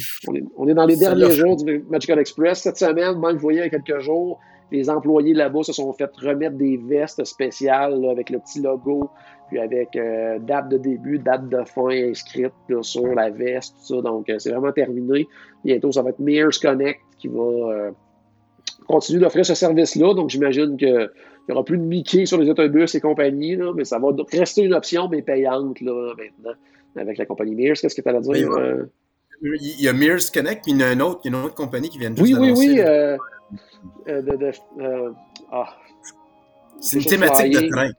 [0.57, 2.63] on, est, dans les derniers jours du Magical Express.
[2.63, 4.41] Cette semaine, même, vous voyez, il y a quelques jours,
[4.71, 9.09] les employés là-bas se sont fait remettre des vestes spéciales avec le petit logo,
[9.49, 12.53] puis avec euh, date de début, date de fin inscrite
[12.83, 14.03] sur la veste, tout ça.
[14.03, 15.27] Donc, euh, c'est vraiment terminé.
[15.65, 17.91] Bientôt, ça va être Mears Connect qui va
[18.87, 20.15] continuer d'offrir ce service-là.
[20.15, 21.11] Donc, j'imagine que
[21.47, 24.09] il n'y aura plus de Mickey sur les autobus et compagnie, là, mais ça va
[24.33, 26.55] rester une option, mais payante là, maintenant,
[26.97, 27.75] avec la compagnie Mears.
[27.75, 28.51] Qu'est-ce que tu as à dire?
[28.53, 28.85] Euh?
[29.43, 31.99] Il y a Mears Connect, puis il y a une autre, une autre compagnie qui
[31.99, 32.81] vient de Oui, oui, oui.
[32.81, 33.19] Euh,
[34.09, 34.53] euh, de,
[35.53, 35.77] ah.
[36.81, 37.91] C'est une thématique de train.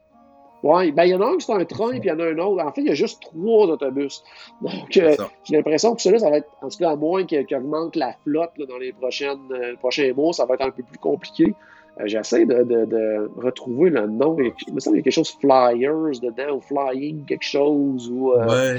[0.66, 2.20] Oui, ben, il y en a un qui c'est un train, puis il y en
[2.20, 2.63] a un autre.
[2.63, 4.24] En fait, il y a juste trois autobus.
[4.63, 7.45] Donc, euh, j'ai l'impression que celui-là, ça va être, en tout cas, à moins qu'il
[7.55, 10.97] augmente la flotte dans les prochaines, euh, prochains mois, ça va être un peu plus
[10.97, 11.53] compliqué.
[11.99, 14.36] Euh, j'essaie de, de, retrouver le nom.
[14.39, 18.09] Il me semble qu'il y a quelque chose Flyers dedans, ou Flying quelque chose.
[18.09, 18.78] Ou, ouais.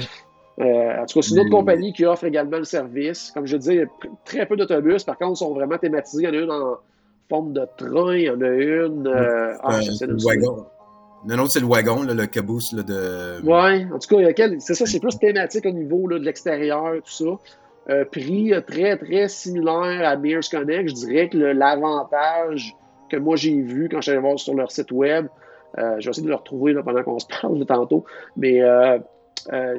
[0.57, 3.31] en tout cas, c'est une autre compagnie qui offre également le service.
[3.31, 3.85] Comme je a
[4.25, 5.05] très peu d'autobus.
[5.05, 6.23] Par contre, ils sont vraiment thématisés.
[6.23, 6.75] Il y en a une en
[7.29, 9.07] forme de train, il y en a une.
[9.63, 10.65] ah, le wagon.
[11.25, 13.41] Non, autre, c'est le wagon, le caboose de.
[13.43, 17.39] Oui, en tout cas, c'est ça, c'est plus thématique au niveau de l'extérieur, tout ça.
[17.89, 20.89] Euh, prix euh, très, très similaire à Mears Connect.
[20.89, 22.75] Je dirais que l'avantage
[23.09, 25.27] que moi j'ai vu quand allé voir sur leur site web,
[25.77, 28.03] euh, je vais essayer de le retrouver pendant qu'on se parle de tantôt,
[28.35, 28.61] mais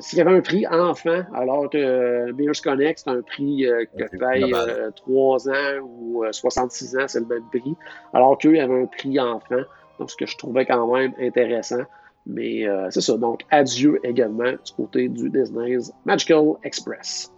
[0.01, 3.66] s'il y avait un prix enfant, alors que Mears Connect, c'est un prix
[3.99, 4.55] que paye
[4.97, 7.74] 3 ans ou 66 ans, c'est le même prix,
[8.14, 9.61] alors qu'eux, avaient un prix enfant.
[9.99, 11.82] Donc, ce que je trouvais quand même intéressant.
[12.26, 13.16] Mais euh, c'est ça.
[13.16, 17.32] Donc, adieu également du côté du Disney's Magical Express.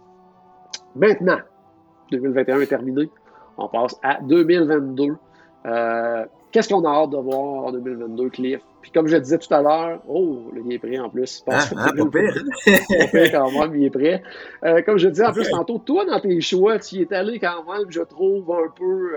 [0.95, 1.39] Maintenant,
[2.11, 3.09] 2021 est terminé.
[3.57, 5.15] On passe à 2022.
[5.65, 8.61] Euh, qu'est-ce qu'on a hâte de voir en 2022, Cliff?
[8.81, 11.43] Puis comme je disais tout à l'heure, oh, il est prêt en plus.
[11.47, 13.31] Ah, ah, pas pire.
[13.31, 14.23] quand même, il est prêt.
[14.65, 17.39] Euh, comme je disais en plus tantôt, toi, dans tes choix, tu y es allé
[17.39, 19.15] quand même, je trouve, un peu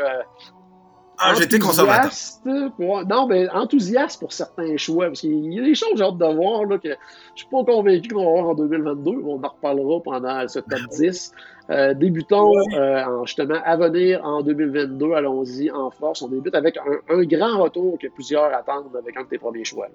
[1.19, 2.11] ah, j'étais conservateur.
[2.45, 5.07] non, mais enthousiaste pour certains choix.
[5.07, 6.95] Parce qu'il y a des choses que j'ai hâte de voir là, que je
[7.37, 9.11] suis pas convaincu qu'on va voir en 2022.
[9.25, 11.33] On en reparlera pendant ce top 10.
[11.71, 15.13] Euh, débutons euh, en, justement à venir en 2022.
[15.13, 16.23] Allons-y en force.
[16.23, 19.89] On débute avec un, grand retour que plusieurs attendent avec un de tes premiers choix.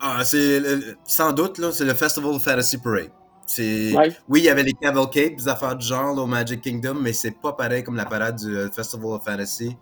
[0.00, 0.60] Ah, c'est
[1.04, 3.10] sans doute, là, c'est le Festival of Fantasy Parade.
[3.58, 7.38] Oui, il y avait les cavalcades, des affaires du genre au Magic Kingdom, mais c'est
[7.40, 9.76] pas pareil comme la parade du euh, Festival of Fantasy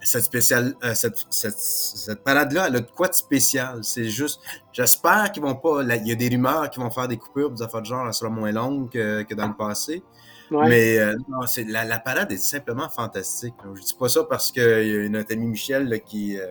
[0.00, 3.82] cette spéciale, euh, cette, cette, cette parade-là, elle a de quoi de spécial?
[3.82, 4.40] C'est juste,
[4.72, 7.62] j'espère qu'ils vont pas, il y a des rumeurs qui vont faire des coupures, des
[7.62, 10.02] affaires de genre, elle sera moins longue que, que dans le passé.
[10.50, 13.54] Mais euh, non, c'est, la, la, parade est simplement fantastique.
[13.74, 16.46] Je dis pas ça parce qu'il y a notre ami Michel qui, euh,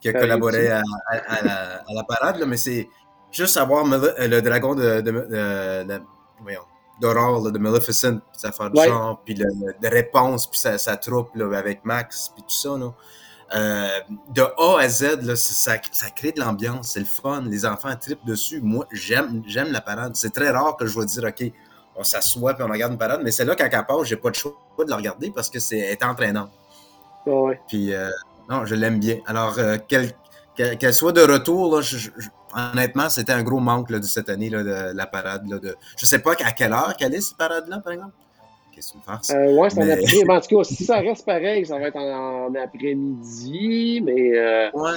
[0.00, 2.88] qui a collaboré à, à, la, à, la, parade, mais c'est
[3.30, 6.02] juste savoir le dragon de, de, de
[6.40, 6.62] voyons,
[7.00, 11.34] d'horreur, de Maleficent, puis ça fait du genre, puis de réponse, puis sa, sa troupe
[11.34, 12.76] là, avec Max, puis tout ça.
[12.78, 12.92] Là.
[13.54, 13.88] Euh,
[14.34, 17.94] de A à Z, là, ça, ça crée de l'ambiance, c'est le fun, les enfants
[17.94, 18.60] trippent dessus.
[18.60, 20.16] Moi, j'aime, j'aime la parade.
[20.16, 21.52] C'est très rare que je vais dire, OK,
[21.94, 24.30] on s'assoit puis on regarde une parade, mais c'est là quand elle passe, j'ai pas
[24.30, 26.50] de choix de la regarder parce que c'est est entraînant.
[27.24, 27.60] Ouais.
[27.68, 28.10] Puis, euh,
[28.50, 29.18] non, je l'aime bien.
[29.26, 30.12] Alors, euh, qu'elle,
[30.54, 32.10] qu'elle soit de retour, là, je,
[32.56, 35.48] honnêtement, c'était un gros manque de cette année, là, de, la parade.
[35.48, 35.76] Là, de...
[35.96, 38.12] Je sais pas à quelle heure qu'elle est, cette parade-là, par exemple.
[38.76, 39.30] Qu'est-ce que tu fasses?
[39.30, 40.24] Euh, ouais, c'est en après-midi.
[40.28, 44.36] en tout cas, si ça reste pareil, ça va être en, après-midi, mais.
[44.36, 44.92] Euh, ouais.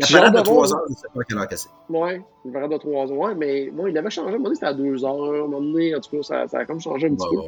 [0.00, 1.70] La parade de 3 heures, je sais pas à quelle heure c'est.
[1.88, 3.18] Ouais, une parade de 3 heures.
[3.18, 4.26] Ouais, mais bon, il avait changé.
[4.26, 5.10] À un moment donné, c'était à 2 heures.
[5.10, 7.42] À un moment donné, en tout cas, ça, ça a comme changé un petit peu.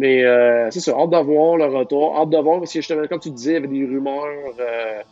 [0.00, 2.16] Mais euh, c'est ça, hâte de voir le retour.
[2.16, 4.26] Hâte de voir, parce que justement, comme tu disais, il y avait des rumeurs
[4.58, 5.02] euh,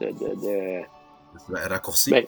[0.00, 0.06] de.
[0.06, 1.68] de, de...
[1.68, 2.10] Raccourci.
[2.10, 2.24] Ben,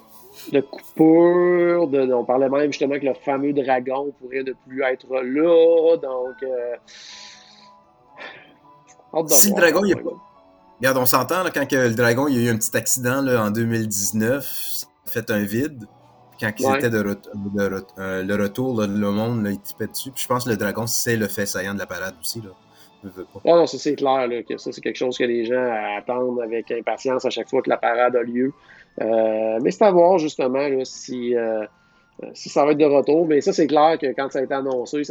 [0.53, 1.89] de coupure.
[1.89, 5.97] De, on parlait même justement que le fameux dragon pourrait ne plus être là.
[5.97, 6.77] Donc, euh,
[9.29, 10.11] si le dragon, il a pas.
[10.79, 13.43] Regarde, on s'entend quand que le dragon il y a eu un petit accident là,
[13.45, 15.87] en 2019, ça a fait un vide.
[16.41, 17.05] Quand ils étaient de,
[17.99, 20.13] euh, le retour, le monde là, il tipait dessus.
[20.13, 22.41] Puis je pense que le dragon, c'est le fait saillant de la parade aussi.
[22.41, 22.51] Là.
[23.45, 26.41] Ah non, ça c'est clair là, que ça c'est quelque chose que les gens attendent
[26.41, 28.53] avec impatience à chaque fois que la parade a lieu.
[29.01, 31.65] Euh, mais c'est à voir justement si, euh,
[32.35, 33.27] si ça va être de retour.
[33.27, 35.03] Mais ça, c'est clair que quand ça a été annoncé,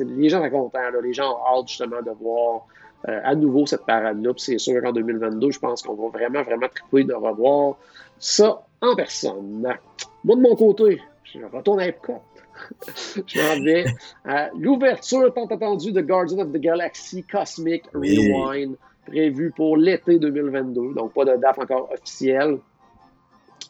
[0.00, 0.78] les gens sont contents.
[1.02, 2.66] les gens ont hâte justement de voir
[3.08, 4.32] euh, à nouveau cette parade-là.
[4.36, 7.76] c'est sûr qu'en 2022, je pense qu'on va vraiment, vraiment triper de revoir
[8.18, 9.76] ça en personne.
[10.24, 12.22] Moi, de mon côté, je retourne à Epcot.
[13.26, 13.84] je m'en vais
[14.24, 20.94] à l'ouverture tant attendue de Guardian of the Galaxy Cosmic Rewind, prévue pour l'été 2022.
[20.94, 22.58] Donc, pas de date encore officielle.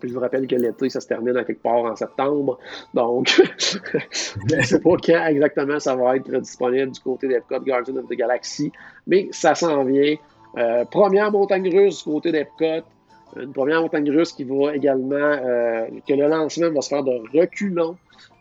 [0.03, 2.59] Je vous rappelle que l'été, ça se termine à quelque part en septembre.
[2.95, 3.29] Donc,
[3.59, 8.07] je ne sais pas quand exactement ça va être disponible du côté d'Epcot Guardian of
[8.09, 8.73] the Galaxy,
[9.07, 10.17] mais ça s'en vient.
[10.59, 12.87] Euh, première montagne russe du côté d'Epcot.
[13.37, 17.21] Une première montagne russe qui va également, euh, que le lancement va se faire de
[17.39, 17.97] reculons.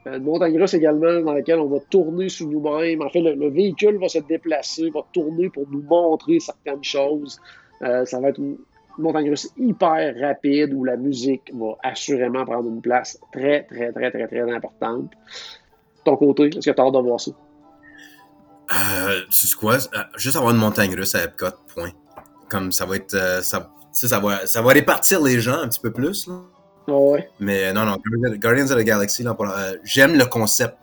[0.06, 3.01] Une montagne russe également dans laquelle on va tourner sous nous-mêmes.
[3.01, 7.41] En fait, le, véhicule va se déplacer, va tourner pour nous montrer certaines choses.
[7.82, 8.58] Euh, ça va être une,
[8.97, 14.11] montagne russe hyper rapide où la musique va assurément prendre une place très, très, très,
[14.11, 15.11] très, très importante.
[16.03, 17.31] Ton côté, est-ce que tu as hâte de voir ça?
[18.71, 19.75] Euh, c'est quoi?
[19.75, 21.91] Euh, juste avoir une montagne russe à Epcot, point.
[22.49, 23.13] Comme ça va être.
[23.13, 26.27] Euh, ça, ça, va, ça va répartir les gens un petit peu plus.
[26.27, 26.35] Là.
[26.87, 27.29] Oh ouais.
[27.39, 27.97] Mais non, non,
[28.37, 30.77] Guardians of the Galaxy, euh, j'aime le concept.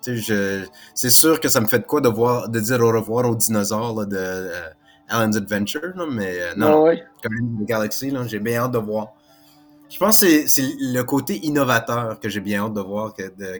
[0.00, 3.34] C'est sûr que ça me fait de quoi de, voir, de dire au revoir aux
[3.34, 4.50] dinosaures de
[5.10, 9.08] euh, Alan's Adventure, mais euh, non, Guardians of the Galaxy, j'ai bien hâte de voir.
[9.88, 13.14] Je pense que c'est le côté innovateur que j'ai bien hâte de voir,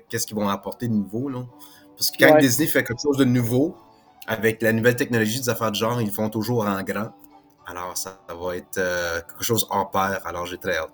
[0.09, 1.29] qu'est-ce qu'ils vont apporter de nouveau.
[1.29, 1.41] Là.
[1.97, 3.77] Parce que quand Disney fait quelque chose de nouveau,
[4.27, 7.13] avec la nouvelle technologie des affaires de genre, ils font toujours en grand.
[7.67, 8.81] Alors, ça, va être
[9.29, 10.21] quelque chose hors pair.
[10.25, 10.93] Alors, j'ai très hâte.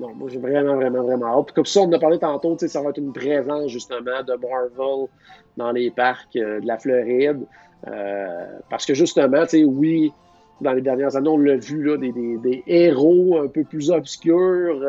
[0.00, 1.52] Non, moi j'ai vraiment, vraiment, vraiment hâte.
[1.52, 5.08] Comme ça, on en a parlé tantôt, ça va être une présence justement de Marvel
[5.56, 7.44] dans les parcs euh, de la Floride.
[7.86, 10.12] Euh, parce que justement, oui,
[10.60, 14.80] dans les dernières années, on l'a vu, là, des, héros un peu plus obscurs.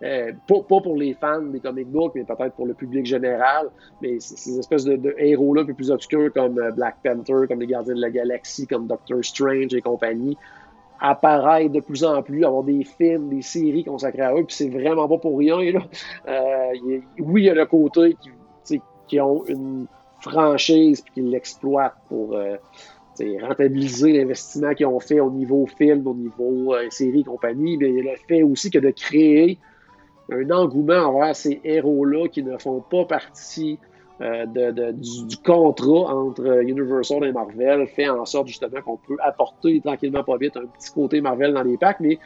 [0.00, 3.68] Euh, pas, pas, pour les fans des comic books, mais peut-être pour le public général.
[4.00, 7.94] Mais ces espèces de, héros-là un peu plus obscurs comme Black Panther, comme les Gardiens
[7.94, 10.36] de la Galaxie, comme Doctor Strange et compagnie,
[11.00, 14.68] apparaître de plus en plus, avoir des films, des séries consacrées à eux, puis c'est
[14.68, 15.58] vraiment pas pour rien.
[16.28, 16.72] Euh,
[17.20, 18.16] oui, il y a le côté
[19.06, 19.86] qui ont une
[20.20, 22.56] franchise puis qui l'exploitent pour euh,
[23.42, 27.88] rentabiliser l'investissement qu'ils ont fait au niveau film, au niveau euh, série et compagnie, mais
[27.88, 29.58] le fait aussi que de créer
[30.30, 33.78] un engouement envers ces héros-là qui ne font pas partie
[34.20, 40.24] euh, du, contrat entre Universal et Marvel fait en sorte justement qu'on peut apporter tranquillement
[40.24, 42.18] pas vite un petit côté Marvel dans les packs, mais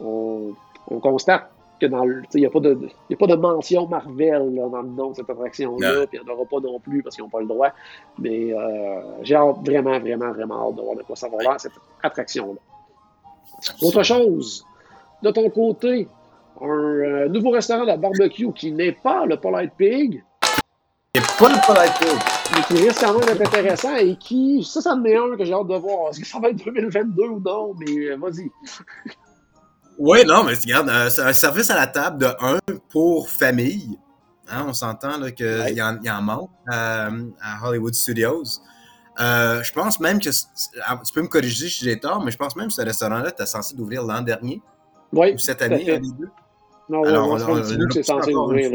[0.00, 0.54] on,
[1.00, 2.78] constate que dans il n'y a, pas de,
[3.12, 6.34] a pas de mention Marvel dans le nom de cette attraction-là, puis il n'y en
[6.34, 7.72] aura pas non plus parce qu'ils n'ont pas le droit.
[8.18, 11.72] Mais euh, j'ai vraiment, vraiment, vraiment hâte de voir de quoi ça va l'air, cette
[12.02, 12.60] attraction-là.
[13.82, 14.64] Autre chose,
[15.22, 16.08] de ton côté,
[16.60, 20.22] un euh, nouveau restaurant de barbecue qui n'est pas le Polite Pig,
[21.14, 22.20] et pas le Polite
[22.54, 25.44] Mais qui risque quand même d'être intéressant et qui, ça, ça en est un que
[25.44, 26.10] j'ai hâte de voir.
[26.10, 27.74] Est-ce que ça va être 2022 ou non?
[27.78, 28.50] Mais euh, vas-y.
[29.98, 33.98] Oui, non, mais regarde, euh, un service à la table de un pour famille.
[34.50, 37.10] Hein, on s'entend qu'il y, en, y en manque euh,
[37.42, 38.44] à Hollywood Studios.
[39.18, 40.30] je pense même que,
[40.86, 43.28] ah, tu peux me corriger si j'ai tort, mais je pense même que ce restaurant-là
[43.28, 44.62] était censé d'ouvrir l'an dernier.
[45.12, 45.32] Oui.
[45.34, 46.30] Ou cette année, des deux.
[46.88, 48.70] Non, Alors, on, on, on, c'est censé ouvrir.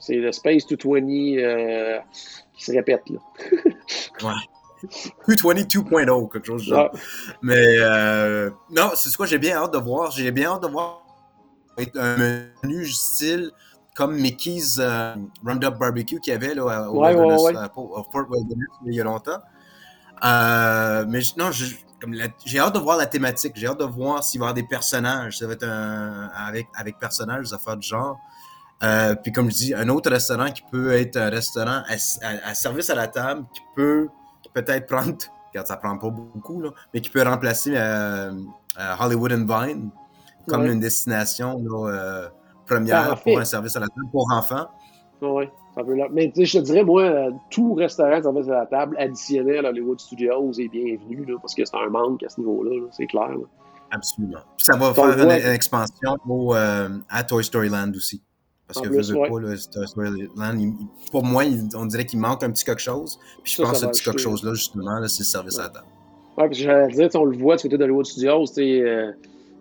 [0.00, 1.00] C'est le Space 220
[1.38, 1.98] euh,
[2.54, 3.02] qui se répète.
[3.08, 3.18] Là.
[4.22, 4.34] ouais.
[5.26, 6.90] 220 2.0, quelque chose de genre.
[7.42, 10.10] Mais euh, non, c'est ce que j'ai bien hâte de voir.
[10.10, 11.02] J'ai bien hâte de voir
[11.94, 12.16] un
[12.62, 13.50] menu style
[13.94, 15.14] comme Mickey's euh,
[15.44, 17.68] Roundup Barbecue qu'il y avait là, au ouais, Wilderness, ouais, ouais.
[17.76, 19.40] Au Fort Wilderness il y a longtemps.
[20.24, 23.52] Euh, mais non, j'ai hâte de voir la thématique.
[23.56, 25.38] J'ai hâte de voir s'il va y avoir des personnages.
[25.38, 28.18] Ça va être un, avec, avec personnages, ça faire du genre.
[28.82, 32.90] Euh, puis comme je dis, un autre restaurant qui peut être un restaurant à, service
[32.90, 34.08] à la table, qui peut
[34.62, 35.16] peut-être prendre,
[35.50, 38.32] regarde, ça prend pas beaucoup, là, mais qui peut remplacer euh,
[38.80, 39.90] euh, Hollywood and Vine
[40.48, 41.60] comme une destination
[42.66, 44.68] première pour un service à la table pour enfants.
[45.20, 45.46] Oui.
[46.12, 49.70] Mais je te dirais, moi, euh, tout restaurant ça va à la table additionnel à
[49.70, 53.36] Hollywood Studios est bienvenu, là, parce que c'est un manque à ce niveau-là, c'est clair.
[53.90, 54.40] Absolument.
[54.56, 56.16] Puis ça va faire une, expansion
[56.54, 58.22] euh, à Toy Story Land aussi.
[58.66, 59.28] Parce que plus, pas,
[61.12, 61.44] pour moi,
[61.76, 63.18] on dirait qu'il manque un petit quelque chose.
[63.44, 65.86] Puis je pense que ce petit quelque chose-là, justement, c'est le service à la table.
[66.38, 69.12] Oui, puis j'allais dire, on le voit du côté d'Hollywood Studios, euh,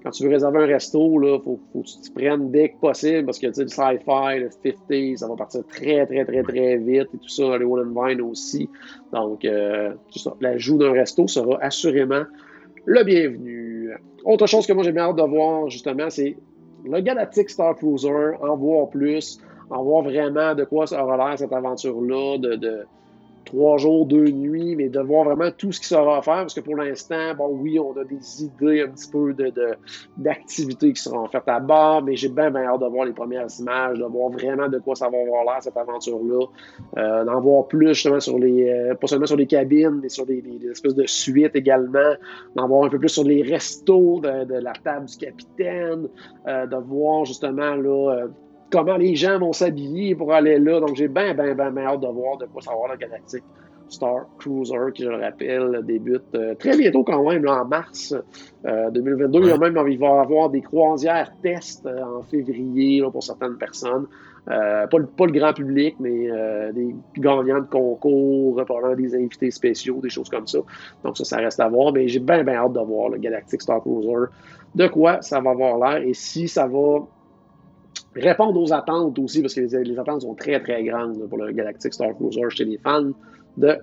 [0.03, 3.25] quand tu veux réserver un resto, il faut, faut, que tu prennes dès que possible
[3.25, 6.77] parce que tu sais, le sci-fi, le 50, ça va partir très, très, très, très
[6.77, 8.69] vite et tout ça, les Wooden Vine aussi.
[9.13, 9.93] Donc, euh,
[10.41, 12.23] l'ajout d'un resto sera assurément
[12.85, 13.91] le bienvenu.
[14.25, 16.35] Autre chose que moi j'ai bien hâte de voir, justement, c'est
[16.85, 21.37] le Galactic Star Cruiser, en voir plus, en voir vraiment de quoi ça aura l'air
[21.37, 22.85] cette aventure-là, de, de
[23.45, 26.53] trois jours, deux nuits, mais de voir vraiment tout ce qui sera à faire, parce
[26.53, 29.51] que pour l'instant, bon, oui, on a des idées un petit peu de,
[30.17, 33.47] d'activités qui seront faites à bord, mais j'ai bien, bien hâte de voir les premières
[33.59, 36.45] images, de voir vraiment de quoi ça va avoir l'air, cette aventure-là,
[36.97, 40.25] euh, d'en voir plus justement sur les, euh, pas seulement sur les cabines, mais sur
[40.25, 42.15] des, espèces de suites également,
[42.55, 46.07] d'en voir un peu plus sur les restos de, la table du capitaine,
[46.47, 48.27] euh, de voir justement là,
[48.71, 50.79] comment les gens vont s'habiller pour aller là.
[50.79, 53.43] Donc, j'ai bien, bien, bien, hâte de voir de quoi savoir le Galactic
[53.89, 58.15] Star Cruiser, qui, je le rappelle, débute euh, très bientôt quand même, en mars
[58.63, 59.39] 2022.
[59.39, 63.23] Il, y a même, il va y avoir des croisières tests euh, en février pour
[63.23, 64.07] certaines personnes.
[64.49, 66.29] Euh, pas, le, pas, le, grand public, mais
[66.73, 70.59] des gagnants de concours, probablement des invités spéciaux, des choses comme ça.
[71.03, 71.93] Donc ça, ça reste à voir.
[71.93, 74.31] Mais j'ai bien, bien hâte de voir le Galactic Star Cruiser.
[74.75, 77.07] De quoi ça va avoir l'air et si ça va
[78.15, 81.93] répondre aux attentes aussi, parce que les, attentes sont très, très grandes pour le Galactic
[81.93, 83.11] Star Cruiser chez les fans
[83.57, 83.77] de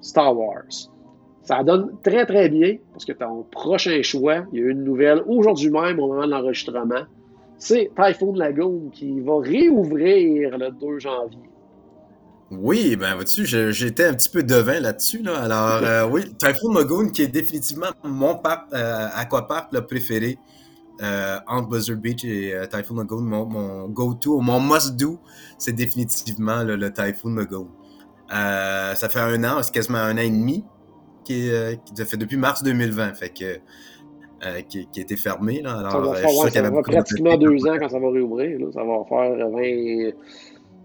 [0.00, 0.90] Star Wars.
[1.42, 4.84] Ça donne très, très bien, parce que ton prochain choix, il y a eu une
[4.84, 7.04] nouvelle aujourd'hui même au moment de l'enregistrement.
[7.58, 11.38] c'est Typhoon Lagoon qui va réouvrir le 2 janvier.
[12.50, 15.22] Oui, ben vois-tu, j'étais un petit peu devin là-dessus.
[15.22, 15.38] Là.
[15.38, 20.36] Alors, euh, oui, Typhoon Lagoon qui est définitivement mon parc euh, aquapark le préféré
[21.02, 23.22] euh, entre Blizzard Beach et euh, Typhoon Lagoon.
[23.22, 25.18] Mon, go-to, mon must-do,
[25.58, 27.68] c'est définitivement le Typhoon Lagoon.
[28.28, 30.64] ça fait un an, c'est quasiment un an et demi
[31.24, 31.50] qui,
[31.84, 33.14] qui fait depuis mars 2020.
[33.14, 33.60] Fait que
[34.42, 35.60] euh, qui, qui, a été fermé.
[35.60, 35.80] Là.
[35.80, 38.58] Alors, ça va, faire, ça va pratiquement deux ans quand ça va réouvrir.
[38.58, 38.66] Là.
[38.72, 39.50] Ça va faire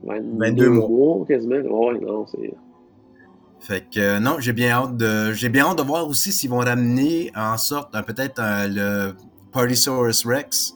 [0.04, 1.26] 20, 22, mois.
[1.26, 1.56] quasiment.
[1.56, 2.54] Ouais, non, c'est...
[3.60, 6.50] Fait que euh, non, j'ai bien hâte de j'ai bien hâte de voir aussi s'ils
[6.50, 9.14] vont ramener en sorte peut-être le
[9.56, 10.76] Partysaurus Rex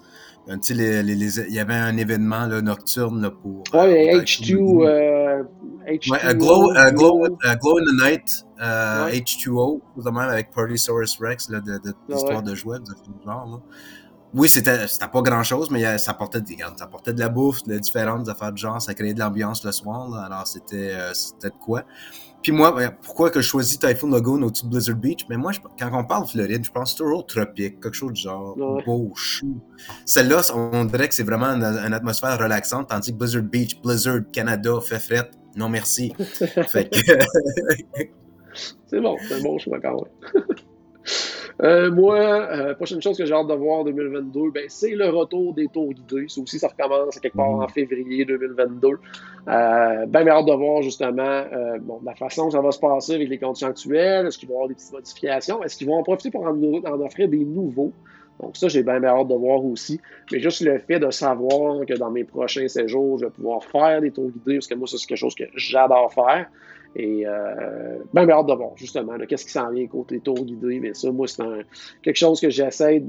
[0.70, 3.64] il y avait un événement là, nocturne là, pour.
[3.74, 4.56] Ouais, H2.
[4.56, 5.44] Euh,
[5.88, 6.12] H2O.
[6.12, 11.94] Ouais, glow, glow, glow, in the Night, H2O, notamment avec Partysaurus Rex, là, de, de,
[12.08, 12.86] l'histoire de jouets, de
[13.26, 13.46] genre.
[13.46, 13.58] Là.
[14.34, 14.78] Oui, c'était
[15.12, 18.52] pas grand chose, mais ça apportait, des, ça apportait de la bouffe, de différentes affaires
[18.52, 20.94] de genre, ça créait de l'ambiance le soir, alors c'était
[21.44, 21.84] de quoi.
[22.42, 25.26] Puis moi, ben, pourquoi que je choisis Typhoon Lagoon au-dessus de Blizzard Beach?
[25.30, 28.56] Mais moi, quand on parle de Floride, je pense toujours tropique, quelque chose de genre
[28.86, 29.60] beau, chou.
[30.06, 34.80] Celle-là, on dirait que c'est vraiment une, atmosphère relaxante, tandis que Blizzard Beach, Blizzard, Canada,
[34.82, 35.30] fait fret.
[35.56, 36.14] Non, merci.
[36.20, 38.08] fait que...
[38.86, 40.02] c'est bon, c'est un bon choix quand
[40.36, 40.46] même.
[41.62, 45.10] Euh, moi, euh, prochaine chose que j'ai hâte de voir en 2022, ben, c'est le
[45.10, 46.26] retour des tours guidés.
[46.30, 47.70] Ça aussi, ça recommence quelque part en mm.
[47.70, 48.88] février 2022.
[48.88, 52.80] Euh, ben, mais hâte de voir justement euh, bon, la façon que ça va se
[52.80, 54.28] passer avec les conditions actuelles.
[54.28, 55.62] Est-ce qu'ils vont avoir des petites modifications?
[55.64, 57.92] Est-ce qu'ils vont en profiter pour en, en offrir des nouveaux?
[58.40, 60.00] Donc ça, j'ai bien hâte de voir aussi.
[60.32, 64.00] Mais juste le fait de savoir que dans mes prochains séjours, je vais pouvoir faire
[64.00, 66.48] des tours guidés, parce que moi, c'est quelque chose que j'adore faire.
[66.96, 70.80] Et euh, ben, hâte de voir, justement, qu'est-ce qui s'en vient côté tour guidé.
[70.80, 71.44] Mais ça, moi, c'est
[72.02, 73.04] quelque chose que j'essaie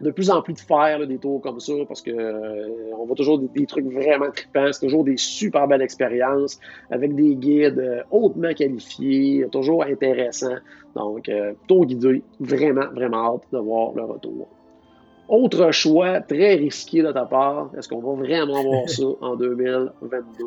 [0.00, 3.16] de plus en plus de faire, des tours comme ça, parce que euh, on voit
[3.16, 4.72] toujours des, trucs vraiment trippants.
[4.72, 6.60] C'est toujours des super belles expériences
[6.90, 10.58] avec des guides euh, hautement qualifiés, toujours intéressants.
[10.94, 14.48] Donc, euh, tour guidé, vraiment, vraiment hâte de voir le retour.
[15.28, 20.44] Autre choix très risqué de ta part, est-ce qu'on va vraiment voir ça en 2022?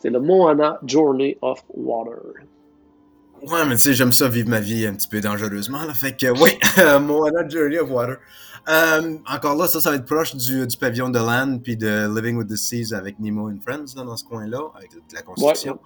[0.00, 2.18] C'est le Moana Journey of Water.
[3.42, 5.84] Ouais, mais tu sais, j'aime ça vivre ma vie un petit peu dangereusement.
[5.84, 5.94] Là.
[5.94, 6.58] Fait que oui,
[7.00, 8.18] Moana Journey of Water.
[8.68, 12.14] Euh, encore là, ça, ça va être proche du, du, pavillon de Land puis de
[12.14, 15.78] Living with the Seas avec Nemo and Friends dans ce coin-là, avec la construction.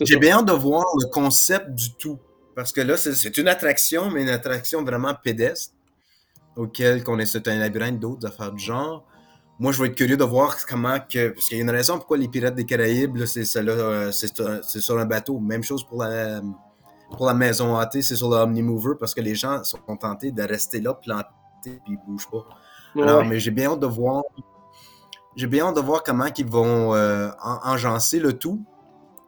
[0.00, 2.18] J'ai bien hâte de voir le concept du tout.
[2.54, 5.74] Parce que là, c'est une attraction, mais une attraction vraiment pédestre,
[6.56, 9.04] auquel on est c'est un labyrinthe d'autres affaires du genre
[9.60, 11.30] moi, je vais être curieux de voir comment que.
[11.30, 14.98] Parce qu'il y a une raison pourquoi les Pirates des Caraïbes, c'est euh, c'est sur
[14.98, 15.40] un bateau.
[15.40, 16.40] Même chose pour la,
[17.10, 20.42] pour la maison hantée, c'est sur le Omnimover parce que les gens sont tentés de
[20.42, 21.28] rester là, plantés,
[21.62, 22.46] puis ils bougent pas.
[23.00, 24.22] Alors, mais j'ai bien hâte de voir.
[25.34, 28.64] J'ai bien hâte de voir comment ils vont euh, enjancer le tout.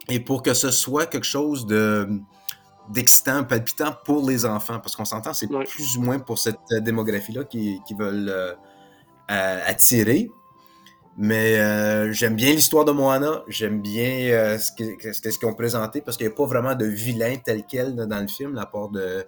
[0.07, 2.07] Et pour que ce soit quelque chose de
[2.89, 4.79] d'excitant, palpitant pour les enfants.
[4.79, 8.29] Parce qu'on s'entend, c'est plus ou moins pour cette démographie-là qui, qui veulent.
[8.29, 8.53] Euh,
[9.31, 10.31] attiré.
[11.17, 13.43] Mais euh, j'aime bien l'histoire de Moana.
[13.47, 17.35] J'aime bien euh, ce qu'ils ont présenté parce qu'il n'y a pas vraiment de vilain
[17.43, 19.25] tel quel dans le film, à part de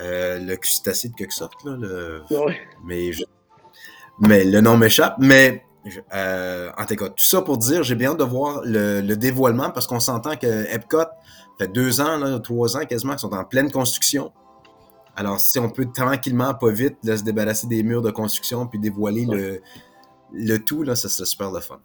[0.00, 1.64] euh, le crustacé de quelque sorte.
[1.64, 1.76] Là,
[2.84, 3.12] mais,
[4.20, 5.16] mais le nom m'échappe.
[5.18, 5.64] Mais
[6.12, 9.86] en tout cas, tout ça pour dire, j'ai bien hâte de voir le, dévoilement parce
[9.86, 11.06] qu'on s'entend que Epcot
[11.58, 14.32] fait deux ans, là, trois ans quasiment, qu'ils sont en pleine construction.
[15.16, 19.26] Alors, si on peut tranquillement, pas vite, se débarrasser des murs de construction puis dévoiler
[19.26, 19.60] le,
[20.32, 21.78] le tout, là, ça serait super le fun.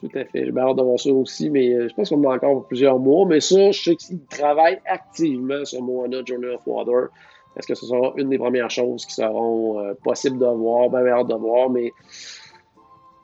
[0.00, 0.44] Tout à fait.
[0.44, 3.26] J'ai hâte d'avoir ça aussi, mais euh, je pense qu'on a encore plusieurs mois.
[3.26, 7.08] Mais ça, je sais qu'ils travaillent activement sur Moana Journey of Water.
[7.56, 10.90] Est-ce que ce sera une des premières choses qui seront euh, possibles de voir?
[10.90, 11.92] Ben, hâte de voir, mais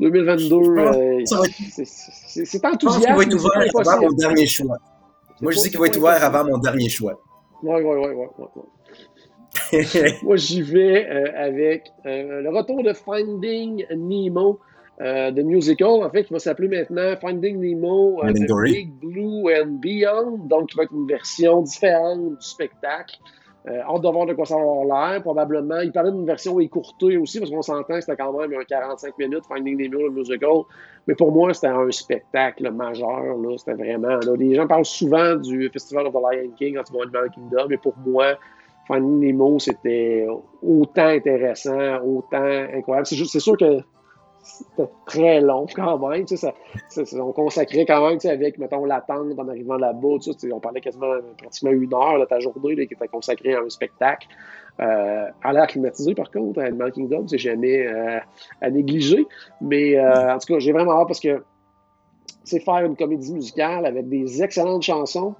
[0.00, 3.06] 2022, euh, c'est enthousiaste.
[3.06, 4.78] Je va être ouvert avant mon dernier choix.
[5.42, 7.20] Moi, je dis qu'il va être ouvert avant mon dernier choix.
[7.62, 8.62] Oui, oui, oui.
[10.22, 14.60] Moi, j'y vais euh, avec euh, le retour de Finding Nemo,
[15.00, 18.22] euh, de musical, en fait, qui va s'appeler maintenant Finding Nemo,
[18.64, 23.16] Big Blue and Beyond, donc qui va être une version différente du spectacle.
[23.66, 25.80] hâte de voir de quoi ça va avoir l'air, probablement.
[25.80, 29.18] Il parlait d'une version écourtée aussi, parce qu'on s'entend que c'était quand même un 45
[29.18, 30.62] minutes, Finding Nemo, le musical.
[31.06, 33.36] Mais pour moi, c'était un spectacle majeur.
[33.58, 34.18] C'était vraiment.
[34.38, 37.66] les gens parlent souvent du Festival of the Lion King quand ils vont Animal Kingdom,
[37.68, 38.36] mais pour moi,
[38.88, 40.26] Finding Nemo, c'était
[40.62, 43.06] autant intéressant, autant incroyable.
[43.06, 43.80] C'est sûr que
[44.42, 46.26] c'était très long quand même.
[46.26, 46.52] Ça,
[47.14, 50.08] on consacrait quand même, avec, mettons, l'attente en arrivant là-bas.
[50.52, 54.26] On parlait quasiment pratiquement une heure de ta journée qui était consacrée à un spectacle.
[54.80, 58.18] Euh, à l'air climatisé, par contre, à Animal Kingdom, c'est jamais euh,
[58.60, 59.26] à négliger.
[59.60, 61.44] Mais euh, en tout cas, j'ai vraiment hâte parce que
[62.42, 65.34] c'est faire une comédie musicale avec des excellentes chansons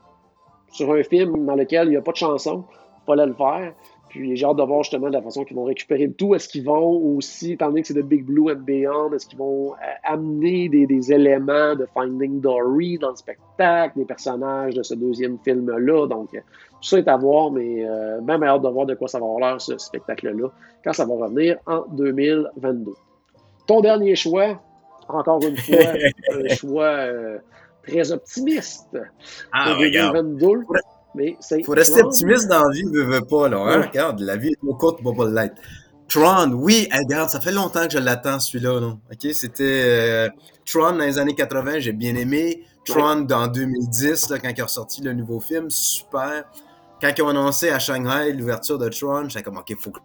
[0.70, 2.64] sur un film dans lequel il n'y a pas de chansons.
[3.07, 3.72] Fallait le faire.
[4.12, 6.34] Puis j'ai hâte de voir justement de la façon qu'ils vont récupérer le tout.
[6.34, 9.38] Est-ce qu'ils vont aussi, étant donné que c'est de Big Blue and Beyond, est-ce qu'ils
[9.38, 14.92] vont euh, amener des, éléments de Finding Dory dans le spectacle, des personnages de ce
[14.92, 16.07] deuxième film-là?
[16.09, 16.40] Donc, euh,
[16.82, 19.24] tout ça est à voir, mais euh, même hâte de voir de quoi ça va
[19.24, 20.48] avoir l'air, ce spectacle-là,
[20.84, 22.92] quand ça va revenir en 2022.
[23.66, 24.61] Ton dernier choix,
[25.09, 25.78] encore une fois,
[26.34, 27.38] un choix euh,
[27.86, 28.98] très optimiste
[29.53, 30.64] ah, 2022.
[31.14, 31.62] Mais c'est.
[31.62, 33.58] Faut rester optimiste dans la vie, ne veut pas, là.
[33.58, 33.82] Hein?
[33.82, 35.56] Regarde, la vie est trop courte pour pas l'être.
[36.08, 38.80] Tron, oui, regarde, ça fait longtemps que je l'attends, celui-là.
[38.80, 38.88] Là.
[38.88, 40.28] OK, c'était euh,
[40.66, 42.64] Tron dans les années 80, j'ai bien aimé.
[42.84, 46.44] Tron dans 2010, là, quand il a ressorti le nouveau film, super.
[47.00, 50.00] Quand ils ont annoncé à Shanghai l'ouverture de Tron, j'étais comme, OK, il faut que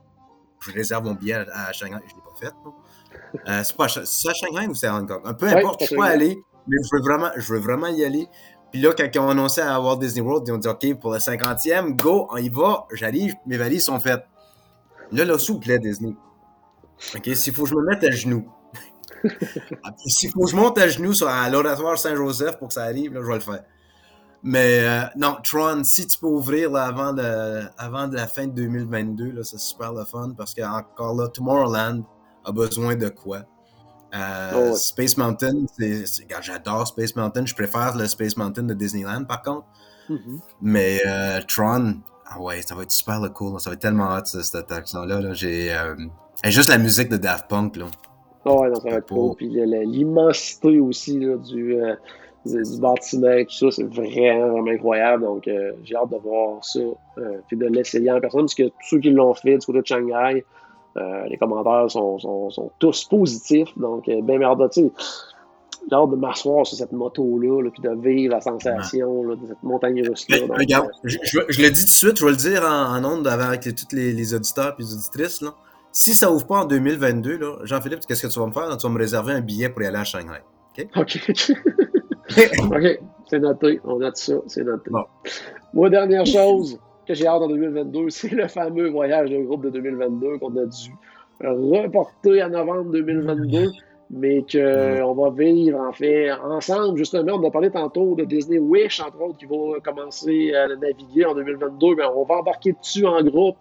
[0.62, 1.98] je réserve mon billet à, Shanghai.
[2.08, 3.52] Je ne l'ai pas fait.
[3.52, 5.22] Euh, c'est pas à, Shanghai ou c'est à Hong Kong?
[5.38, 8.28] Peu importe, je suis pas allé, mais je veux, vraiment, je veux vraiment y aller.
[8.72, 11.14] Puis là, quand ils ont annoncé à Walt Disney World, ils ont dit OK, pour
[11.14, 14.26] le 50e, go, on y va, j'arrive, mes valises sont faites.
[15.12, 16.14] Là, là, s'il vous plaît, Disney.
[17.16, 18.48] OK, s'il faut que je me mette à genoux.
[20.06, 23.14] s'il faut que je monte à genoux sur, à l'oratoire Saint-Joseph pour que ça arrive,
[23.14, 23.64] là, je vais le faire.
[24.44, 28.52] Mais euh, non, Tron, si tu peux ouvrir avant, de, avant de la fin de
[28.52, 32.04] 2022, c'est super le fun parce que encore là, Tomorrowland
[32.46, 33.44] a besoin de quoi?
[34.18, 35.66] Euh, oh, Space Mountain,
[36.42, 37.46] j'adore Space Mountain.
[37.46, 39.66] Je préfère le Space Mountain de Disneyland, par contre.
[40.10, 40.40] Mm-hmm.
[40.62, 41.96] Mais euh, Tron,
[42.26, 43.60] ah ouais, ça va être super cool.
[43.60, 45.34] Ça va être tellement hot, cette attraction-là.
[45.34, 45.96] J'ai euh,
[46.46, 47.76] juste la musique de Daft Punk.
[47.76, 47.86] Là.
[48.46, 49.36] Oh, ouais, ça va être cool.
[49.36, 51.76] Puis l'immensité aussi là, du,
[52.46, 55.24] du, bâtiment, tout ça, c'est vraiment, vraiment incroyable.
[55.24, 55.50] Donc,
[55.84, 56.80] j'ai hâte de voir ça.
[57.48, 58.42] puis de l'essayer en personne.
[58.42, 60.57] Parce que tous ceux qui l'ont fait du côté de Shanghai, euh,
[61.30, 63.70] les commentaires sont, tous positifs.
[63.78, 64.92] Donc, euh, bien hâte de,
[65.90, 70.08] j'ai hâte de m'asseoir sur cette moto-là, puis de vivre la sensation de cette montagne
[70.08, 70.38] russe-là.
[70.50, 71.10] regarde, euh,
[71.50, 73.96] je, le dis tout de suite, je vais le dire en, en ondes avec tous
[73.96, 75.42] les, auditeurs et les auditrices.
[75.42, 75.54] Là.
[75.92, 78.76] Si ça ouvre pas en 2022, Jean-Philippe, qu'est-ce que tu vas me faire?
[78.78, 80.42] Tu vas me réserver un billet pour y aller à Shanghai.
[80.78, 80.88] OK?
[82.28, 83.00] OK.
[83.30, 83.80] c'est noté.
[83.86, 84.34] On note ça.
[84.48, 84.92] C'est noté.
[85.74, 86.78] Moi, dernière chose
[87.08, 90.66] que j'ai hâte en 2022, c'est le fameux voyage de groupe de 2022 qu'on a
[90.66, 90.92] dû
[91.42, 93.72] reporter à novembre 2022,
[94.10, 96.98] mais qu'on va vivre en fait ensemble.
[96.98, 101.26] Justement, on a parlé tantôt de Disney Wish, entre autres, qui va commencer à naviguer
[101.26, 101.96] en 2022.
[101.96, 103.58] Mais on va embarquer dessus en groupe.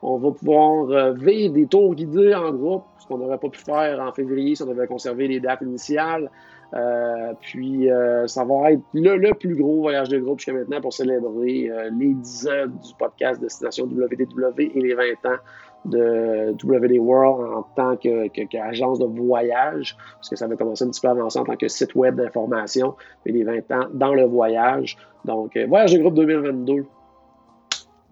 [0.00, 3.58] On va pouvoir euh, vivre des tours guidés en groupe, ce qu'on n'aurait pas pu
[3.58, 6.30] faire en février si on avait conservé les dates initiales.
[6.74, 10.92] Euh, puis, euh, ça va être le, plus gros voyage de groupe jusqu'à maintenant pour
[10.92, 15.38] célébrer euh, les 10 ans du podcast Destination WDW et les 20 ans
[15.86, 21.00] de WD World en tant qu'agence de voyage, parce que ça avait commencé un petit
[21.00, 24.98] peu avancé en tant que site web d'information, et les 20 ans dans le voyage.
[25.24, 26.84] Donc, voyage de groupe 2022.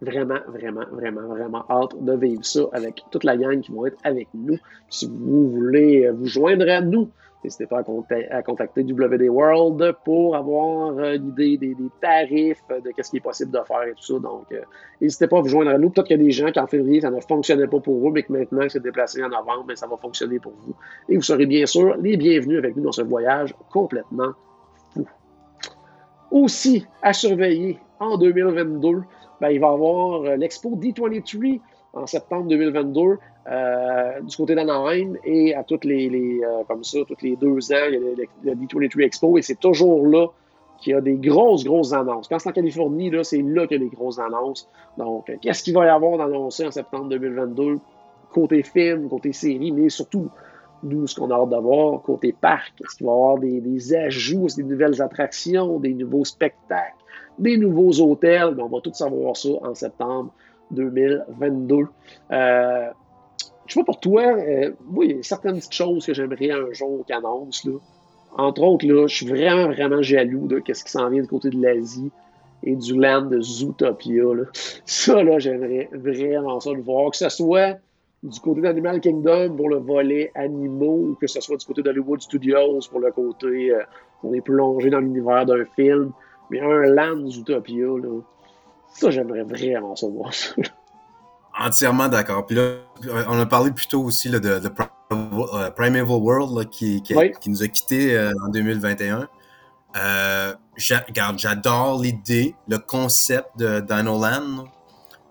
[0.03, 3.97] Vraiment, vraiment, vraiment, vraiment hâte de vivre ça avec toute la gang qui vont être
[4.05, 4.59] avec nous.
[4.89, 7.09] Si vous voulez vous joindre à nous,
[7.47, 7.85] N'hésitez pas
[8.31, 13.21] à, contacter WD World pour avoir euh, l'idée des, tarifs, euh, de ce qui est
[13.21, 14.19] possible de faire et tout ça.
[14.19, 14.63] Donc, euh,
[15.01, 15.91] n'hésitez pas à vous joindre à nous.
[15.91, 18.11] Peut-être qu'il y a des gens qui en février, ça ne fonctionnait pas pour eux,
[18.13, 20.75] mais que maintenant que c'est déplacé en novembre, mais ben, ça va fonctionner pour vous.
[21.09, 24.33] Et vous serez bien sûr les bienvenus avec nous dans ce voyage complètement
[24.93, 25.07] fou.
[26.33, 29.03] Aussi, à surveiller en 2022,
[29.41, 31.61] ben, il va y avoir l'expo D23
[31.97, 33.01] en septembre 2022
[33.49, 37.87] euh, du côté d'Anaheim et à toutes les, euh, comme ça, toutes les deux ans,
[37.89, 37.95] il
[38.45, 40.27] y a le, D23 Expo et c'est toujours là
[40.79, 42.29] qu'il y a des grosses, grosses annonces.
[42.29, 44.69] Quand c'est en Californie, là, c'est là qu'il y a des grosses annonces.
[44.99, 47.79] Donc, euh, qu'est-ce qu'il va y avoir d'annoncé en septembre 2022
[48.33, 50.29] côté film, côté série, mais surtout,
[50.83, 52.75] nous, ce qu'on a hâte d'avoir côté parc.
[52.83, 56.97] Est-ce qu'il va y avoir des, ajouts, des nouvelles attractions, des nouveaux spectacles,
[57.39, 58.55] des nouveaux hôtels?
[58.61, 60.31] on va tout savoir ça en septembre
[60.71, 61.77] 2022.
[62.33, 62.89] Euh,
[63.67, 66.73] je sais pas pour toi, euh, il y a certaines petites choses que j'aimerais un
[66.73, 67.69] jour qu'on annonce.
[68.37, 71.51] Entre autres, là, je suis vraiment, vraiment jaloux de ce qui s'en vient du côté
[71.51, 72.11] de l'Asie
[72.63, 74.25] et du land de Zootopia.
[74.85, 77.11] Ça, là, j'aimerais vraiment ça le voir.
[77.11, 77.79] Que ce soit
[78.23, 82.21] du côté d'Animal Kingdom pour le volet animaux, ou que ce soit du côté d'Hollywood
[82.21, 83.83] Studios pour le côté euh,
[84.23, 86.13] on est plongé dans l'univers d'un film.
[86.51, 88.21] Mais un land Zootopia, là,
[88.99, 90.55] ça, j'aimerais vraiment ça voir ça.
[91.59, 92.47] Entièrement d'accord.
[92.47, 92.75] Puis là,
[93.29, 94.61] on a parlé plutôt aussi là, de,
[95.77, 97.15] Primeval World qui, qui,
[97.49, 99.29] nous a quittés en 2021.
[100.77, 104.67] J'adore l'idée, le concept de Dino Land.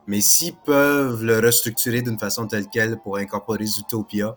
[0.07, 4.35] Mais s'ils peuvent le restructurer d'une façon telle quelle pour incorporer Zootopia,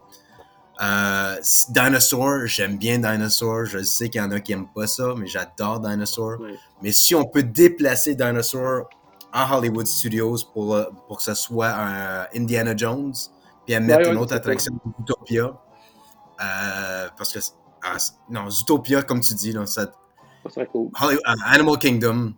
[0.81, 1.37] euh,
[1.69, 3.65] Dinosaur, j'aime bien Dinosaur.
[3.65, 6.37] Je sais qu'il y en a qui n'aiment pas ça, mais j'adore Dinosaur.
[6.83, 8.89] Mais si on peut déplacer Dinosaur
[9.33, 13.15] en Hollywood Studios pour, euh, pour que ce soit un Indiana Jones,
[13.67, 15.55] puis à mettre une autre attraction Zootopia.
[16.41, 17.39] Euh, parce que,
[17.83, 17.97] ah,
[18.31, 19.93] non, Zootopia, comme tu dis, là, ça,
[20.49, 20.91] ça cool.
[21.45, 22.35] Animal Kingdom,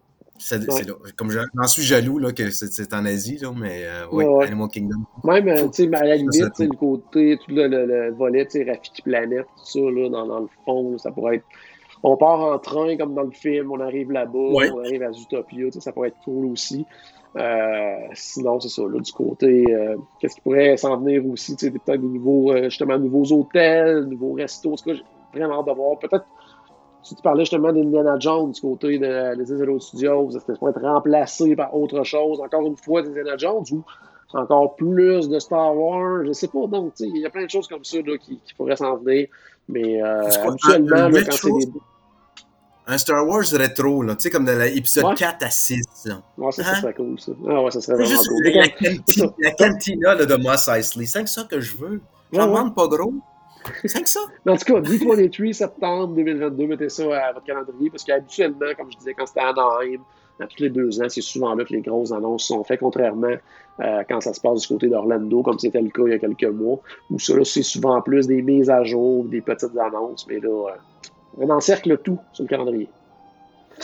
[1.17, 5.05] comme j'en suis jaloux là, que c'est en Asie, là, mais euh, ouais, Animal Kingdom.
[5.25, 9.67] Même, euh, à la limite, le côté, tout le, le, le volet, Rafiki Planète, tout
[9.67, 11.45] ça, là, dans, dans, le fond, ça pourrait être.
[12.03, 15.71] On part en train comme dans le film, on arrive là-bas, on arrive à Zootopia,
[15.73, 16.87] ça pourrait être cool aussi.
[17.37, 21.67] Euh, sinon, c'est ça, là, du côté, euh, qu'est-ce qui pourrait s'en venir aussi, tu
[21.67, 25.05] sais, peut-être des nouveaux, justement, nouveaux hôtels, nouveaux restos, en tout cas, j'ai
[25.39, 25.99] vraiment hâte de voir.
[25.99, 26.25] Peut-être
[27.03, 30.59] si tu parlais justement d'Indiana Jones du côté de, des Zero Studios, est-ce que ça
[30.59, 33.83] pourrait être remplacé par autre chose, encore une fois d'Indiana Jones, ou
[34.33, 36.67] encore plus de Star Wars, je sais pas.
[36.67, 39.29] Donc, il y a plein de choses comme ça là, qui, qui, pourraient s'en venir.
[39.69, 41.73] Mais euh, habituellement, là, quand c'est des...
[42.87, 45.15] Un Star Wars rétro, là, tu sais, comme de l'épisode ouais.
[45.15, 45.83] 4 à 6.
[46.07, 46.23] Là.
[46.37, 46.75] Ouais, ça, hein?
[46.75, 47.33] ça serait cool, ça.
[47.49, 48.53] Ah ouais, ça serait vraiment juste cool.
[48.53, 52.01] La, cantina, la cantina là, de Moss Eisley, c'est ça que je veux.
[52.33, 53.15] J'en ouais, demande pas gros.
[53.85, 54.21] C'est que ça?
[54.47, 58.91] Mais en tout cas, D23 septembre 2022, mettez ça à votre calendrier parce qu'habituellement, comme
[58.91, 60.01] je disais, quand c'était à Anaheim,
[60.41, 63.35] à tous les deux ans, c'est souvent là que les grosses annonces sont faites, contrairement
[63.81, 66.19] euh, quand ça se passe du côté d'Orlando, comme c'était le cas il y a
[66.19, 66.79] quelques mois,
[67.11, 70.77] où ça, c'est souvent plus des mises à jour, des petites annonces, mais là, euh,
[71.37, 72.89] on encercle tout sur le calendrier.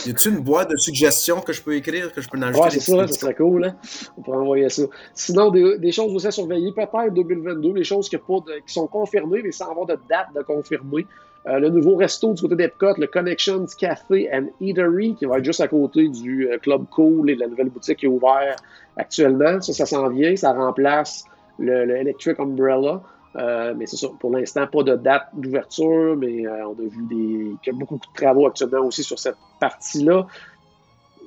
[0.05, 2.61] Y a-t-il une boîte de suggestions que je peux écrire, que je peux en ajouter?
[2.61, 3.65] Ouais, c'est ça, ça serait cool.
[3.65, 3.75] Hein?
[4.17, 4.83] On pourrait envoyer ça.
[5.13, 8.73] Sinon, des, des choses aussi à surveiller, peut-être 2022, des choses qui, pas de, qui,
[8.73, 11.07] sont confirmées, mais sans avoir de date de confirmer.
[11.47, 15.45] Euh, le nouveau resto du côté d'Epcot, le Connections Café and Eatery, qui va être
[15.45, 18.61] juste à côté du euh, Club Cool et de la nouvelle boutique qui est ouverte
[18.97, 19.61] actuellement.
[19.61, 20.35] Ça, ça s'en vient.
[20.35, 21.23] Ça remplace
[21.57, 23.01] le, le Electric Umbrella.
[23.35, 27.03] Euh, mais c'est ça, pour l'instant, pas de date d'ouverture, mais euh, on a vu
[27.03, 30.25] des, qu'il y a beaucoup de travaux actuellement aussi sur cette partie-là.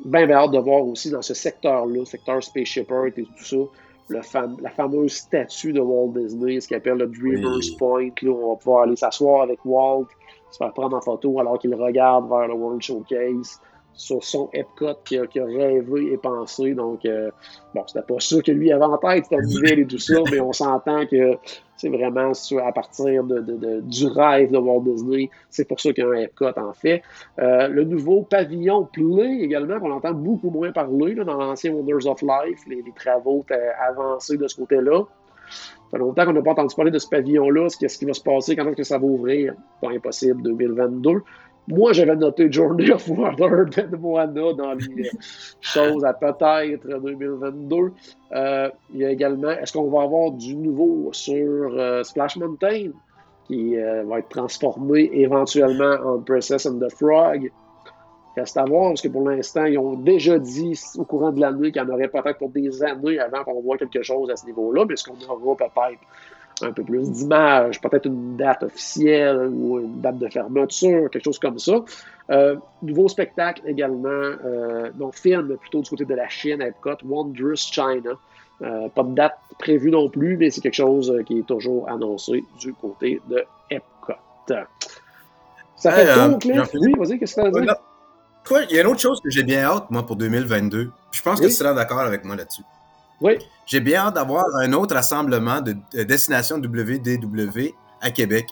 [0.04, 3.56] Bien, bien hâte de voir aussi dans ce secteur-là, secteur Spaceship Earth et tout ça,
[4.08, 7.76] le fam la fameuse statue de Walt Disney, ce qu'on appelle le Dreamer's oui.
[7.78, 8.10] Point.
[8.22, 10.08] Là, on va pouvoir aller s'asseoir avec Walt,
[10.50, 13.60] se faire prendre en photo alors qu'il regarde vers le World Showcase
[13.94, 16.74] sur son Epcot qui a, qui a, rêvé et pensé.
[16.74, 17.30] Donc, euh,
[17.74, 20.40] bon, c'était pas ça que lui avait en tête, c'était nouvelle et tout ça, mais
[20.40, 21.36] on s'entend que
[21.76, 22.32] c'est vraiment
[22.62, 25.30] à partir de, de, de, du rêve de Walt Disney.
[25.48, 27.02] C'est pour ça qu'il y a un Epcot, en fait.
[27.38, 32.06] Euh, le nouveau pavillon Play, également, qu'on entend beaucoup moins parler là, dans l'ancien Wonders
[32.06, 33.44] of Life, les, les travaux
[33.88, 35.04] avancés de ce côté-là.
[35.50, 38.22] Ça fait longtemps qu'on n'a pas entendu parler de ce pavillon-là, qu'est-ce qui va se
[38.22, 39.54] passer, quand est-ce que ça va ouvrir?
[39.82, 41.22] Pas impossible, 2022.
[41.68, 45.10] Moi, j'avais noté Journey of Water de Moana dans les
[45.60, 47.92] choses à peut-être 2022.
[48.32, 52.90] Euh, il y a également, est-ce qu'on va avoir du nouveau sur euh, Splash Mountain
[53.44, 57.50] qui euh, va être transformé éventuellement en Princess and the Frog?
[58.36, 61.72] Reste à voir, parce que pour l'instant, ils ont déjà dit au courant de l'année
[61.72, 64.46] qu'il y en aurait peut-être pour des années avant qu'on voit quelque chose à ce
[64.46, 65.98] niveau-là, mais est-ce qu'on aura peut-être
[66.62, 71.38] un peu plus d'images, peut-être une date officielle ou une date de fermeture, quelque chose
[71.38, 71.84] comme ça.
[72.30, 77.56] Euh, nouveau spectacle également, euh, donc film plutôt du côté de la Chine, Epcot, Wondrous
[77.56, 78.12] China.
[78.62, 82.44] Euh, pas de date prévue non plus, mais c'est quelque chose qui est toujours annoncé
[82.58, 84.12] du côté de Epcot.
[85.80, 86.38] Ça fait hey, euh,
[86.74, 87.76] Oui, vas-y, qu'est-ce que tu veux dire?
[88.46, 90.90] Quoi, il y a une autre chose que j'ai bien hâte, moi, pour 2022.
[91.10, 91.46] Je pense oui.
[91.46, 92.62] que tu seras d'accord avec moi là-dessus.
[93.20, 93.38] Oui.
[93.66, 98.46] J'ai bien hâte d'avoir un autre rassemblement de, de destination WDW à Québec.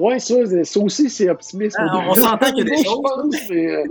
[0.00, 1.76] Oui, ça, ça aussi, c'est optimiste.
[1.78, 3.36] Ah, on s'entend qu'il y a des choses.
[3.50, 3.84] Mais, euh,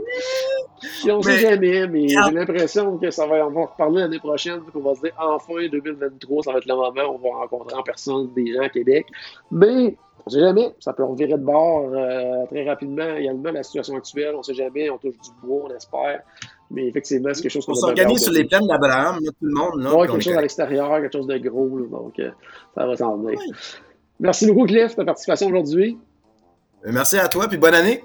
[1.07, 4.61] on ne sait jamais, mais j'ai l'impression que ça va, on va reparler l'année prochaine,
[4.73, 7.75] qu'on va se dire enfin 2023, ça va être le moment où on va rencontrer
[7.75, 9.05] en personne des gens à Québec.
[9.51, 13.15] Mais on ne sait jamais, ça peut revirer de bord euh, très rapidement.
[13.15, 16.21] Également, la situation actuelle, on ne sait jamais, on touche du bois, on espère.
[16.72, 19.88] Mais effectivement, c'est quelque chose qu'on On s'organise sur les plaines d'Abraham, tout le monde.
[19.91, 21.77] Oui, quelque chose à l'extérieur, quelque chose de gros.
[21.77, 22.30] Là, donc, euh,
[22.76, 23.39] ça va s'en venir.
[23.39, 23.52] Oui.
[24.19, 25.98] Merci beaucoup, Cliff, de ta participation aujourd'hui.
[26.85, 28.03] Merci à toi, puis bonne année.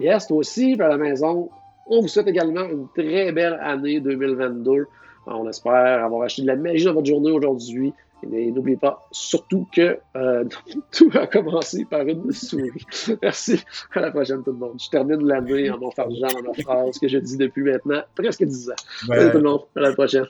[0.00, 1.50] Yes, toi aussi, puis à la maison.
[1.90, 4.86] On vous souhaite également une très belle année 2022.
[5.26, 7.92] On espère avoir acheté de la magie dans votre journée aujourd'hui.
[8.22, 10.44] Et n'oubliez pas surtout que euh,
[10.92, 12.84] tout a commencé par une souris.
[13.22, 13.62] Merci.
[13.94, 14.80] À la prochaine, tout le monde.
[14.82, 18.70] Je termine l'année en m'enfargeant dans ma phrase que je dis depuis maintenant presque 10
[18.70, 18.74] ans.
[19.06, 19.62] Salut tout le monde.
[19.76, 20.26] À la prochaine.